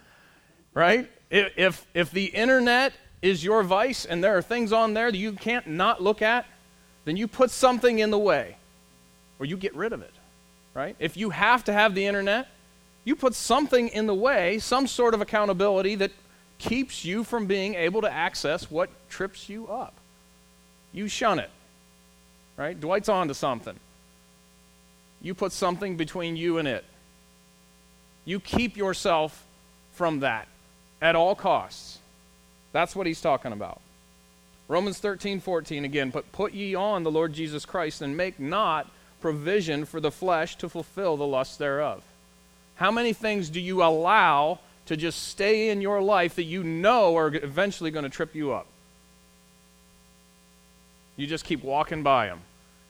[0.73, 1.09] right?
[1.29, 5.33] If, if the internet is your vice and there are things on there that you
[5.33, 6.45] can't not look at,
[7.05, 8.57] then you put something in the way,
[9.39, 10.13] or you get rid of it,
[10.73, 10.95] right?
[10.99, 12.47] If you have to have the internet,
[13.05, 16.11] you put something in the way, some sort of accountability that
[16.59, 19.95] keeps you from being able to access what trips you up.
[20.93, 21.49] You shun it,
[22.57, 22.79] right?
[22.79, 23.75] Dwight's on to something.
[25.21, 26.85] You put something between you and it.
[28.25, 29.45] You keep yourself
[29.93, 30.47] from that
[31.01, 31.99] at all costs.
[32.71, 33.81] That's what he's talking about.
[34.67, 38.89] Romans 13, 14 again, but put ye on the Lord Jesus Christ and make not
[39.19, 42.03] provision for the flesh to fulfill the lust thereof.
[42.75, 47.15] How many things do you allow to just stay in your life that you know
[47.15, 48.65] are eventually going to trip you up?
[51.15, 52.39] You just keep walking by them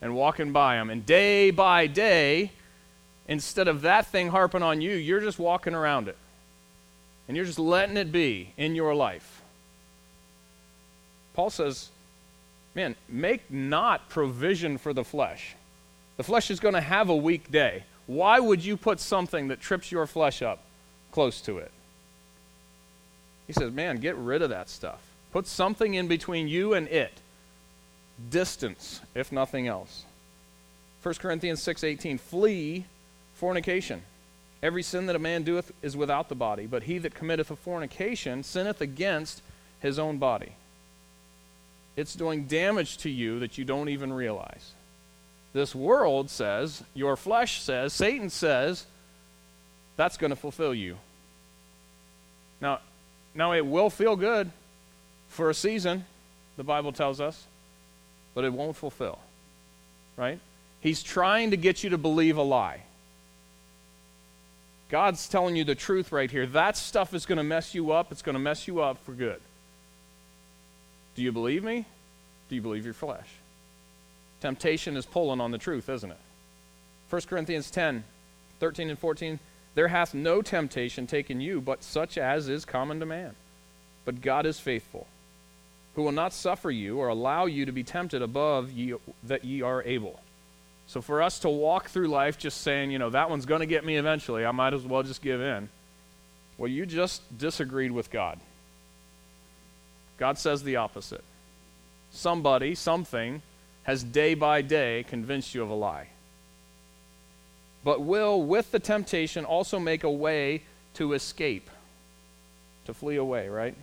[0.01, 0.89] and walking by them.
[0.89, 2.53] And day by day,
[3.27, 6.15] instead of that thing harping on you, you're just walking around it.
[7.27, 9.41] And you're just letting it be in your life.
[11.33, 11.89] Paul says,
[12.75, 15.53] man, make not provision for the flesh.
[16.15, 17.83] The flesh is going to have a weak day.
[18.07, 20.63] Why would you put something that trips your flesh up
[21.12, 21.73] close to it?
[23.49, 25.01] He says, man, get rid of that stuff.
[25.31, 27.12] Put something in between you and it.
[28.29, 30.03] Distance, if nothing else.
[31.01, 32.85] 1 Corinthians 6:18 Flee
[33.33, 34.03] fornication.
[34.62, 37.55] Every sin that a man doeth is without the body, but he that committeth a
[37.55, 39.41] fornication sinneth against
[39.80, 40.51] his own body.
[41.95, 44.74] It's doing damage to you that you don't even realize.
[45.53, 48.86] This world says, your flesh says, Satan says,
[49.97, 50.97] that's going to fulfill you.
[52.61, 52.82] Now,
[53.39, 54.51] now it will feel good
[55.29, 56.05] for a season,
[56.57, 57.45] the Bible tells us,
[58.35, 59.17] but it won't fulfill.
[60.17, 60.39] Right?
[60.81, 62.81] He's trying to get you to believe a lie.
[64.89, 66.45] God's telling you the truth right here.
[66.47, 68.11] That stuff is going to mess you up.
[68.11, 69.39] It's going to mess you up for good.
[71.15, 71.85] Do you believe me?
[72.49, 73.27] Do you believe your flesh?
[74.41, 76.17] Temptation is pulling on the truth, isn't it?
[77.09, 78.03] 1 Corinthians 10,
[78.59, 79.39] 13 and 14.
[79.80, 83.34] There hath no temptation taken you, but such as is common to man.
[84.03, 85.07] But God is faithful,
[85.95, 89.61] who will not suffer you or allow you to be tempted above ye, that ye
[89.61, 90.19] are able.
[90.88, 93.65] So for us to walk through life just saying, you know, that one's going to
[93.65, 95.69] get me eventually, I might as well just give in.
[96.57, 98.38] Well, you just disagreed with God.
[100.17, 101.23] God says the opposite.
[102.11, 103.41] Somebody, something,
[103.84, 106.09] has day by day convinced you of a lie
[107.84, 110.63] but will, with the temptation, also make a way
[110.95, 111.69] to escape,
[112.86, 113.75] to flee away, right?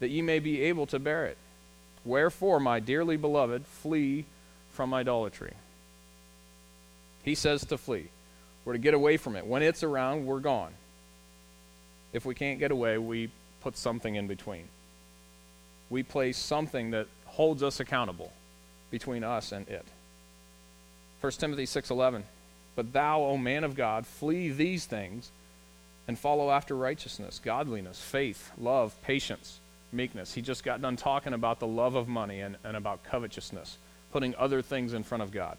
[0.00, 1.36] That ye may be able to bear it.
[2.04, 4.24] Wherefore, my dearly beloved, flee
[4.70, 5.54] from idolatry.
[7.24, 8.08] He says to flee.
[8.64, 9.46] We're to get away from it.
[9.46, 10.72] When it's around, we're gone.
[12.12, 14.68] If we can't get away, we put something in between.
[15.90, 18.32] We place something that holds us accountable
[18.90, 19.84] between us and it.
[21.20, 22.22] 1 Timothy 6:11
[22.78, 25.32] but thou, O man of God, flee these things
[26.06, 29.58] and follow after righteousness, godliness, faith, love, patience,
[29.90, 30.32] meekness.
[30.32, 33.78] He just got done talking about the love of money and, and about covetousness,
[34.12, 35.56] putting other things in front of God.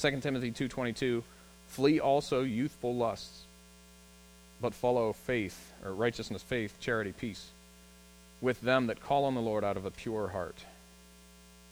[0.00, 1.22] 2 Timothy 2.22,
[1.68, 3.44] flee also youthful lusts,
[4.60, 7.46] but follow faith, or righteousness, faith, charity, peace,
[8.42, 10.66] with them that call on the Lord out of a pure heart.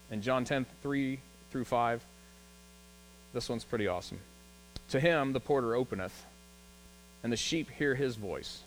[0.09, 1.19] And John 10, 3
[1.51, 2.03] through 5,
[3.33, 4.19] this one's pretty awesome.
[4.89, 6.25] To him the porter openeth,
[7.23, 8.61] and the sheep hear his voice,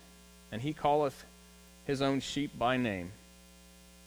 [0.51, 1.25] and he calleth
[1.85, 3.11] his own sheep by name,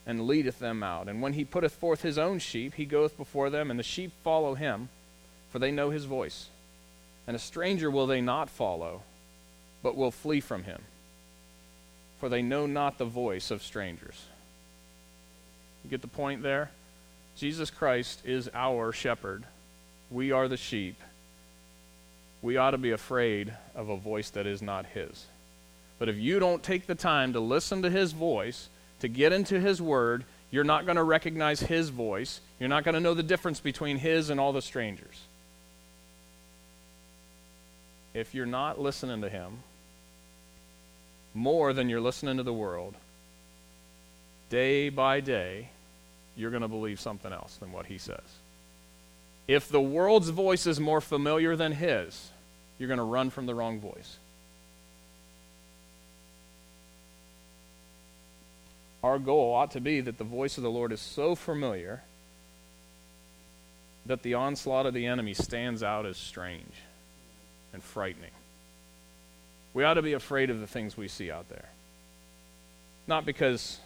[0.07, 1.09] and leadeth them out.
[1.09, 4.13] And when he putteth forth his own sheep, he goeth before them, and the sheep
[4.23, 4.89] follow him,
[5.51, 6.49] for they know his voice.
[7.27, 9.03] And a stranger will they not follow,
[9.83, 10.83] but will flee from him,
[12.19, 14.27] for they know not the voice of strangers.
[15.85, 16.71] You get the point there?
[17.37, 19.45] Jesus Christ is our shepherd
[20.11, 20.97] we are the sheep.
[22.43, 25.27] We ought to be afraid of a voice that is not His.
[25.99, 28.69] But if you don't take the time to listen to His voice,
[29.01, 32.41] to get into His Word, you're not going to recognize His voice.
[32.59, 35.21] You're not going to know the difference between His and all the strangers.
[38.15, 39.59] If you're not listening to Him
[41.35, 42.95] more than you're listening to the world,
[44.49, 45.69] day by day,
[46.37, 48.40] you're going to believe something else than what He says.
[49.51, 52.31] If the world's voice is more familiar than his,
[52.79, 54.17] you're going to run from the wrong voice.
[59.03, 62.01] Our goal ought to be that the voice of the Lord is so familiar
[64.07, 66.75] that the onslaught of the enemy stands out as strange
[67.73, 68.31] and frightening.
[69.75, 71.69] We ought to be afraid of the things we see out there.
[73.09, 73.81] Not because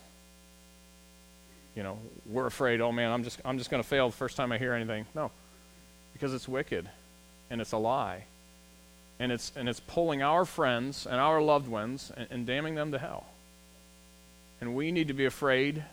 [1.75, 4.37] you know, we're afraid, oh man, I'm just I'm just going to fail the first
[4.37, 5.07] time I hear anything.
[5.15, 5.31] No
[6.15, 6.89] because it's wicked
[7.51, 8.25] and it's a lie.
[9.21, 12.93] And it's, and it's pulling our friends and our loved ones and, and damning them
[12.93, 13.27] to hell.
[14.61, 15.85] And we need to be afraid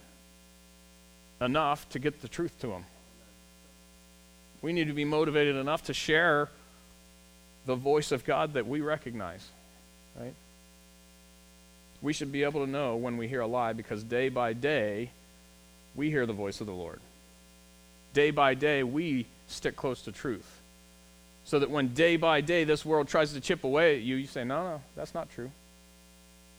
[1.42, 2.86] enough to get the truth to them.
[4.62, 6.50] We need to be motivated enough to share
[7.66, 9.48] the voice of God that we recognize,
[10.20, 10.34] right?
[12.02, 15.12] We should be able to know when we hear a lie because day by day
[15.96, 17.00] we hear the voice of the Lord.
[18.14, 20.60] Day by day we stick close to truth.
[21.44, 24.28] So that when day by day this world tries to chip away at you, you
[24.28, 25.52] say, no, no, that's not true.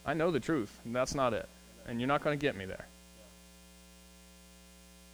[0.04, 1.48] I know the truth, and that's not it.
[1.86, 2.86] And you're not going to get me there.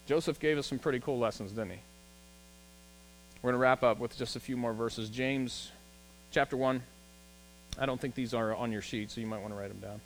[0.07, 1.79] Joseph gave us some pretty cool lessons, didn't he?
[3.43, 5.11] We're going to wrap up with just a few more verses.
[5.11, 5.71] James
[6.33, 6.83] chapter 1.
[7.79, 9.81] I don't think these are on your sheet, so you might want to write them
[9.81, 10.01] down.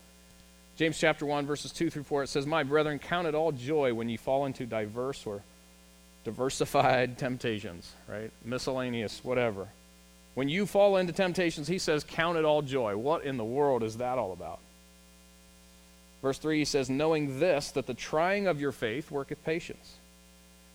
[0.76, 3.95] James chapter 1, verses 2 through 4, it says, My brethren, count it all joy
[3.95, 5.43] when ye fall into diverse or
[6.25, 8.31] diversified temptations, right?
[8.45, 9.68] Miscellaneous, whatever.
[10.35, 12.97] When you fall into temptations, he says, Count it all joy.
[12.97, 14.61] What in the world is that all about?
[16.23, 19.97] Verse 3, he says, Knowing this, that the trying of your faith worketh patience.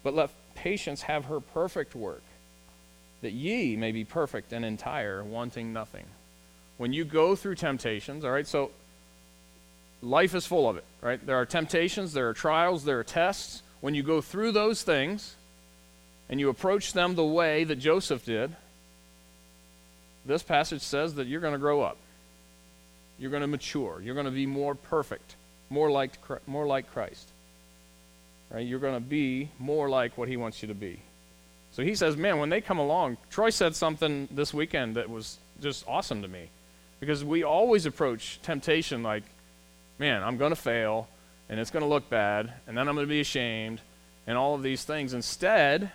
[0.03, 2.23] But let patience have her perfect work,
[3.21, 6.05] that ye may be perfect and entire, wanting nothing.
[6.77, 8.69] When you go through temptations, all right, so
[10.03, 11.25] life is full of it, right?
[11.25, 13.63] There are temptations, there are trials, there are tests.
[13.81, 15.35] When you go through those things
[16.29, 18.55] and you approach them the way that Joseph did,
[20.25, 21.97] this passage says that you're going to grow up.
[23.17, 24.01] You're going to mature.
[24.03, 25.35] You're going to be more perfect,
[25.69, 26.13] more like,
[26.45, 27.27] more like Christ.
[28.51, 28.65] Right?
[28.65, 30.99] You're going to be more like what he wants you to be.
[31.71, 35.37] So he says, man, when they come along, Troy said something this weekend that was
[35.61, 36.49] just awesome to me.
[36.99, 39.23] Because we always approach temptation like,
[39.99, 41.07] man, I'm going to fail
[41.49, 43.79] and it's going to look bad, and then I'm going to be ashamed,
[44.25, 45.13] and all of these things.
[45.13, 45.91] Instead,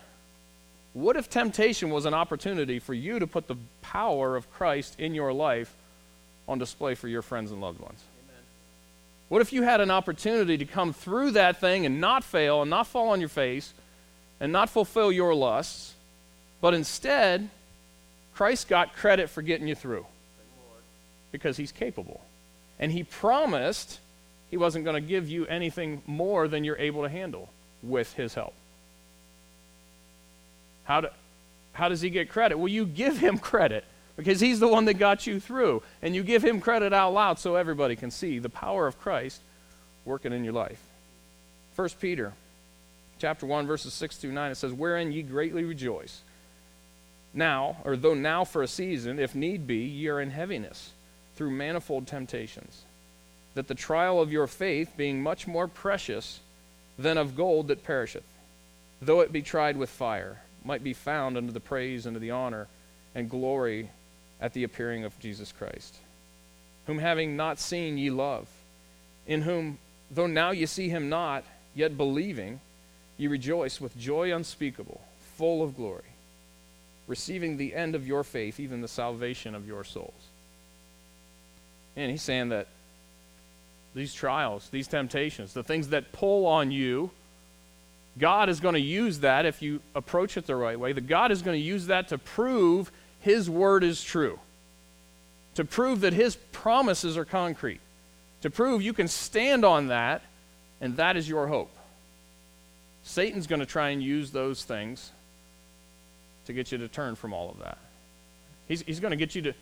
[0.95, 5.15] What if temptation was an opportunity for you to put the power of Christ in
[5.15, 5.75] your life
[6.47, 8.03] on display for your friends and loved ones?
[9.29, 12.71] What if you had an opportunity to come through that thing and not fail and
[12.71, 13.73] not fall on your face
[14.41, 15.95] and not fulfill your lusts,
[16.61, 17.49] but instead,
[18.35, 20.05] Christ got credit for getting you through
[21.31, 22.21] because he's capable.
[22.79, 24.01] And he promised
[24.51, 27.49] he wasn't going to give you anything more than you're able to handle
[27.83, 28.53] with his help.
[30.93, 31.09] How, do,
[31.73, 32.59] how does he get credit?
[32.59, 35.83] Well, you give him credit because he's the one that got you through.
[36.03, 39.41] And you give him credit out loud so everybody can see the power of Christ
[40.05, 40.83] working in your life.
[41.77, 42.35] 1 Peter
[43.19, 46.23] chapter 1 verses 6 through 9 it says wherein ye greatly rejoice
[47.33, 50.91] now or though now for a season if need be ye are in heaviness
[51.37, 52.83] through manifold temptations
[53.55, 56.41] that the trial of your faith being much more precious
[56.99, 58.27] than of gold that perisheth
[59.01, 62.31] though it be tried with fire might be found unto the praise and to the
[62.31, 62.69] honor
[63.15, 63.91] and glory
[64.41, 65.97] at the appearing of Jesus Christ,
[66.87, 68.49] whom having not seen ye love,
[69.27, 69.79] in whom,
[70.11, 71.45] though now ye see him not,
[71.75, 72.61] yet believing,
[73.17, 75.01] ye rejoice with joy unspeakable,
[75.37, 76.03] full of glory,
[77.07, 80.13] receiving the end of your faith, even the salvation of your souls.
[81.97, 82.69] And he's saying that
[83.95, 87.11] these trials, these temptations, the things that pull on you,
[88.19, 90.93] God is going to use that if you approach it the right way.
[90.93, 94.39] That God is going to use that to prove His word is true,
[95.55, 97.81] to prove that His promises are concrete,
[98.43, 100.23] to prove you can stand on that,
[100.81, 101.75] and that is your hope.
[103.05, 105.11] Satan's going to try and use those things
[106.47, 107.79] to get you to turn from all of that.
[108.69, 109.55] He's, he's going to get you to,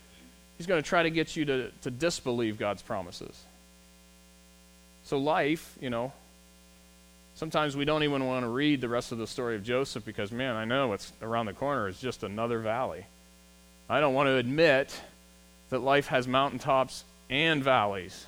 [0.57, 3.39] he's going to try to get you to, to disbelieve God's promises.
[5.03, 6.11] So life, you know,
[7.41, 10.31] Sometimes we don't even want to read the rest of the story of Joseph because,
[10.31, 11.87] man, I know what's around the corner.
[11.87, 13.03] is just another valley.
[13.89, 15.01] I don't want to admit
[15.71, 18.27] that life has mountaintops and valleys.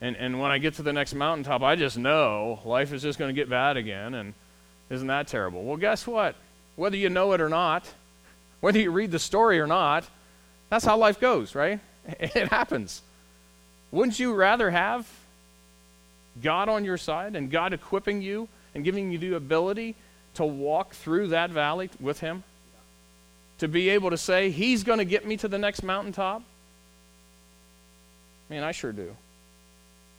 [0.00, 3.16] And, and when I get to the next mountaintop, I just know life is just
[3.16, 4.12] going to get bad again.
[4.12, 4.34] And
[4.90, 5.62] isn't that terrible?
[5.62, 6.34] Well, guess what?
[6.74, 7.88] Whether you know it or not,
[8.58, 10.04] whether you read the story or not,
[10.68, 11.78] that's how life goes, right?
[12.18, 13.02] It happens.
[13.92, 15.08] Wouldn't you rather have
[16.40, 19.94] God on your side and God equipping you and giving you the ability
[20.34, 22.44] to walk through that valley with Him?
[23.58, 26.42] To be able to say, He's going to get me to the next mountaintop?
[28.48, 29.16] Man, I sure do.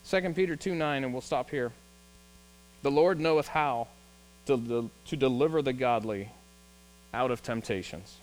[0.09, 1.71] 2 Peter 2 9, and we'll stop here.
[2.81, 3.87] The Lord knoweth how
[4.47, 6.29] to, to deliver the godly
[7.13, 8.17] out of temptations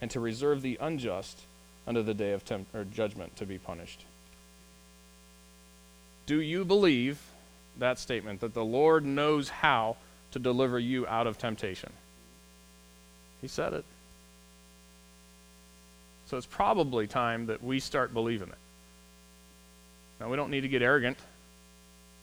[0.00, 1.40] and to reserve the unjust
[1.86, 4.04] unto the day of temp- judgment to be punished.
[6.26, 7.20] Do you believe
[7.78, 9.96] that statement that the Lord knows how
[10.32, 11.92] to deliver you out of temptation?
[13.40, 13.84] He said it.
[16.26, 18.58] So it's probably time that we start believing it.
[20.20, 21.18] Now, we don't need to get arrogant.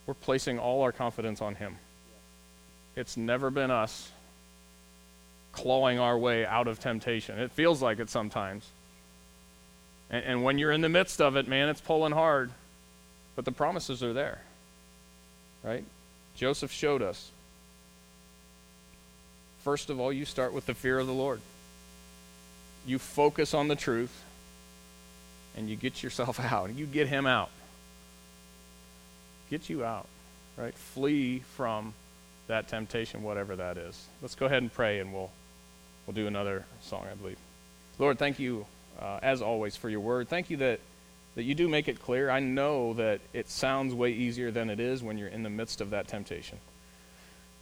[0.05, 1.77] We're placing all our confidence on Him.
[2.95, 4.09] It's never been us
[5.51, 7.39] clawing our way out of temptation.
[7.39, 8.69] It feels like it sometimes.
[10.09, 12.51] And, and when you're in the midst of it, man, it's pulling hard.
[13.35, 14.41] But the promises are there.
[15.67, 15.83] Right?
[16.37, 17.29] Joseph showed us.
[19.65, 21.41] First of all, you start with the fear of the Lord.
[22.85, 24.23] You focus on the truth
[25.57, 26.73] and you get yourself out.
[26.73, 27.49] You get him out.
[29.49, 30.07] Get you out,
[30.55, 30.73] right?
[30.73, 31.93] Flee from
[32.47, 34.05] that temptation, whatever that is.
[34.21, 35.31] Let's go ahead and pray and we'll,
[36.05, 37.39] we'll do another song, I believe.
[37.99, 38.65] Lord, thank you,
[39.01, 40.29] uh, as always, for your word.
[40.29, 40.79] Thank you that
[41.37, 42.31] that you do make it clear.
[42.31, 45.81] I know that it sounds way easier than it is when you're in the midst
[45.81, 46.57] of that temptation.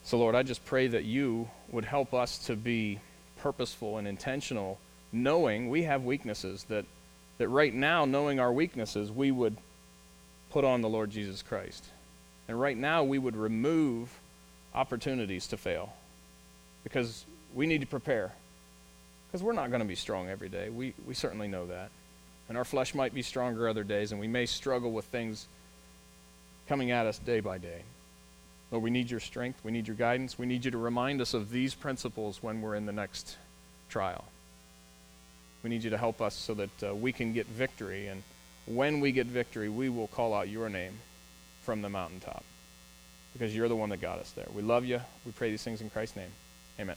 [0.05, 3.01] So, Lord, I just pray that you would help us to be
[3.39, 4.79] purposeful and intentional,
[5.11, 6.85] knowing we have weaknesses, that,
[7.37, 9.57] that right now, knowing our weaknesses, we would
[10.51, 11.83] put on the Lord Jesus Christ.
[12.47, 14.07] And right now, we would remove
[14.73, 15.91] opportunities to fail
[16.85, 18.31] because we need to prepare.
[19.27, 20.69] Because we're not going to be strong every day.
[20.69, 21.91] We, we certainly know that.
[22.47, 25.47] And our flesh might be stronger other days, and we may struggle with things
[26.67, 27.81] coming at us day by day.
[28.71, 29.59] Lord, we need your strength.
[29.63, 30.37] We need your guidance.
[30.37, 33.37] We need you to remind us of these principles when we're in the next
[33.89, 34.25] trial.
[35.63, 38.07] We need you to help us so that uh, we can get victory.
[38.07, 38.23] And
[38.65, 40.93] when we get victory, we will call out your name
[41.61, 42.43] from the mountaintop
[43.33, 44.47] because you're the one that got us there.
[44.53, 45.01] We love you.
[45.25, 46.31] We pray these things in Christ's name.
[46.79, 46.95] Amen.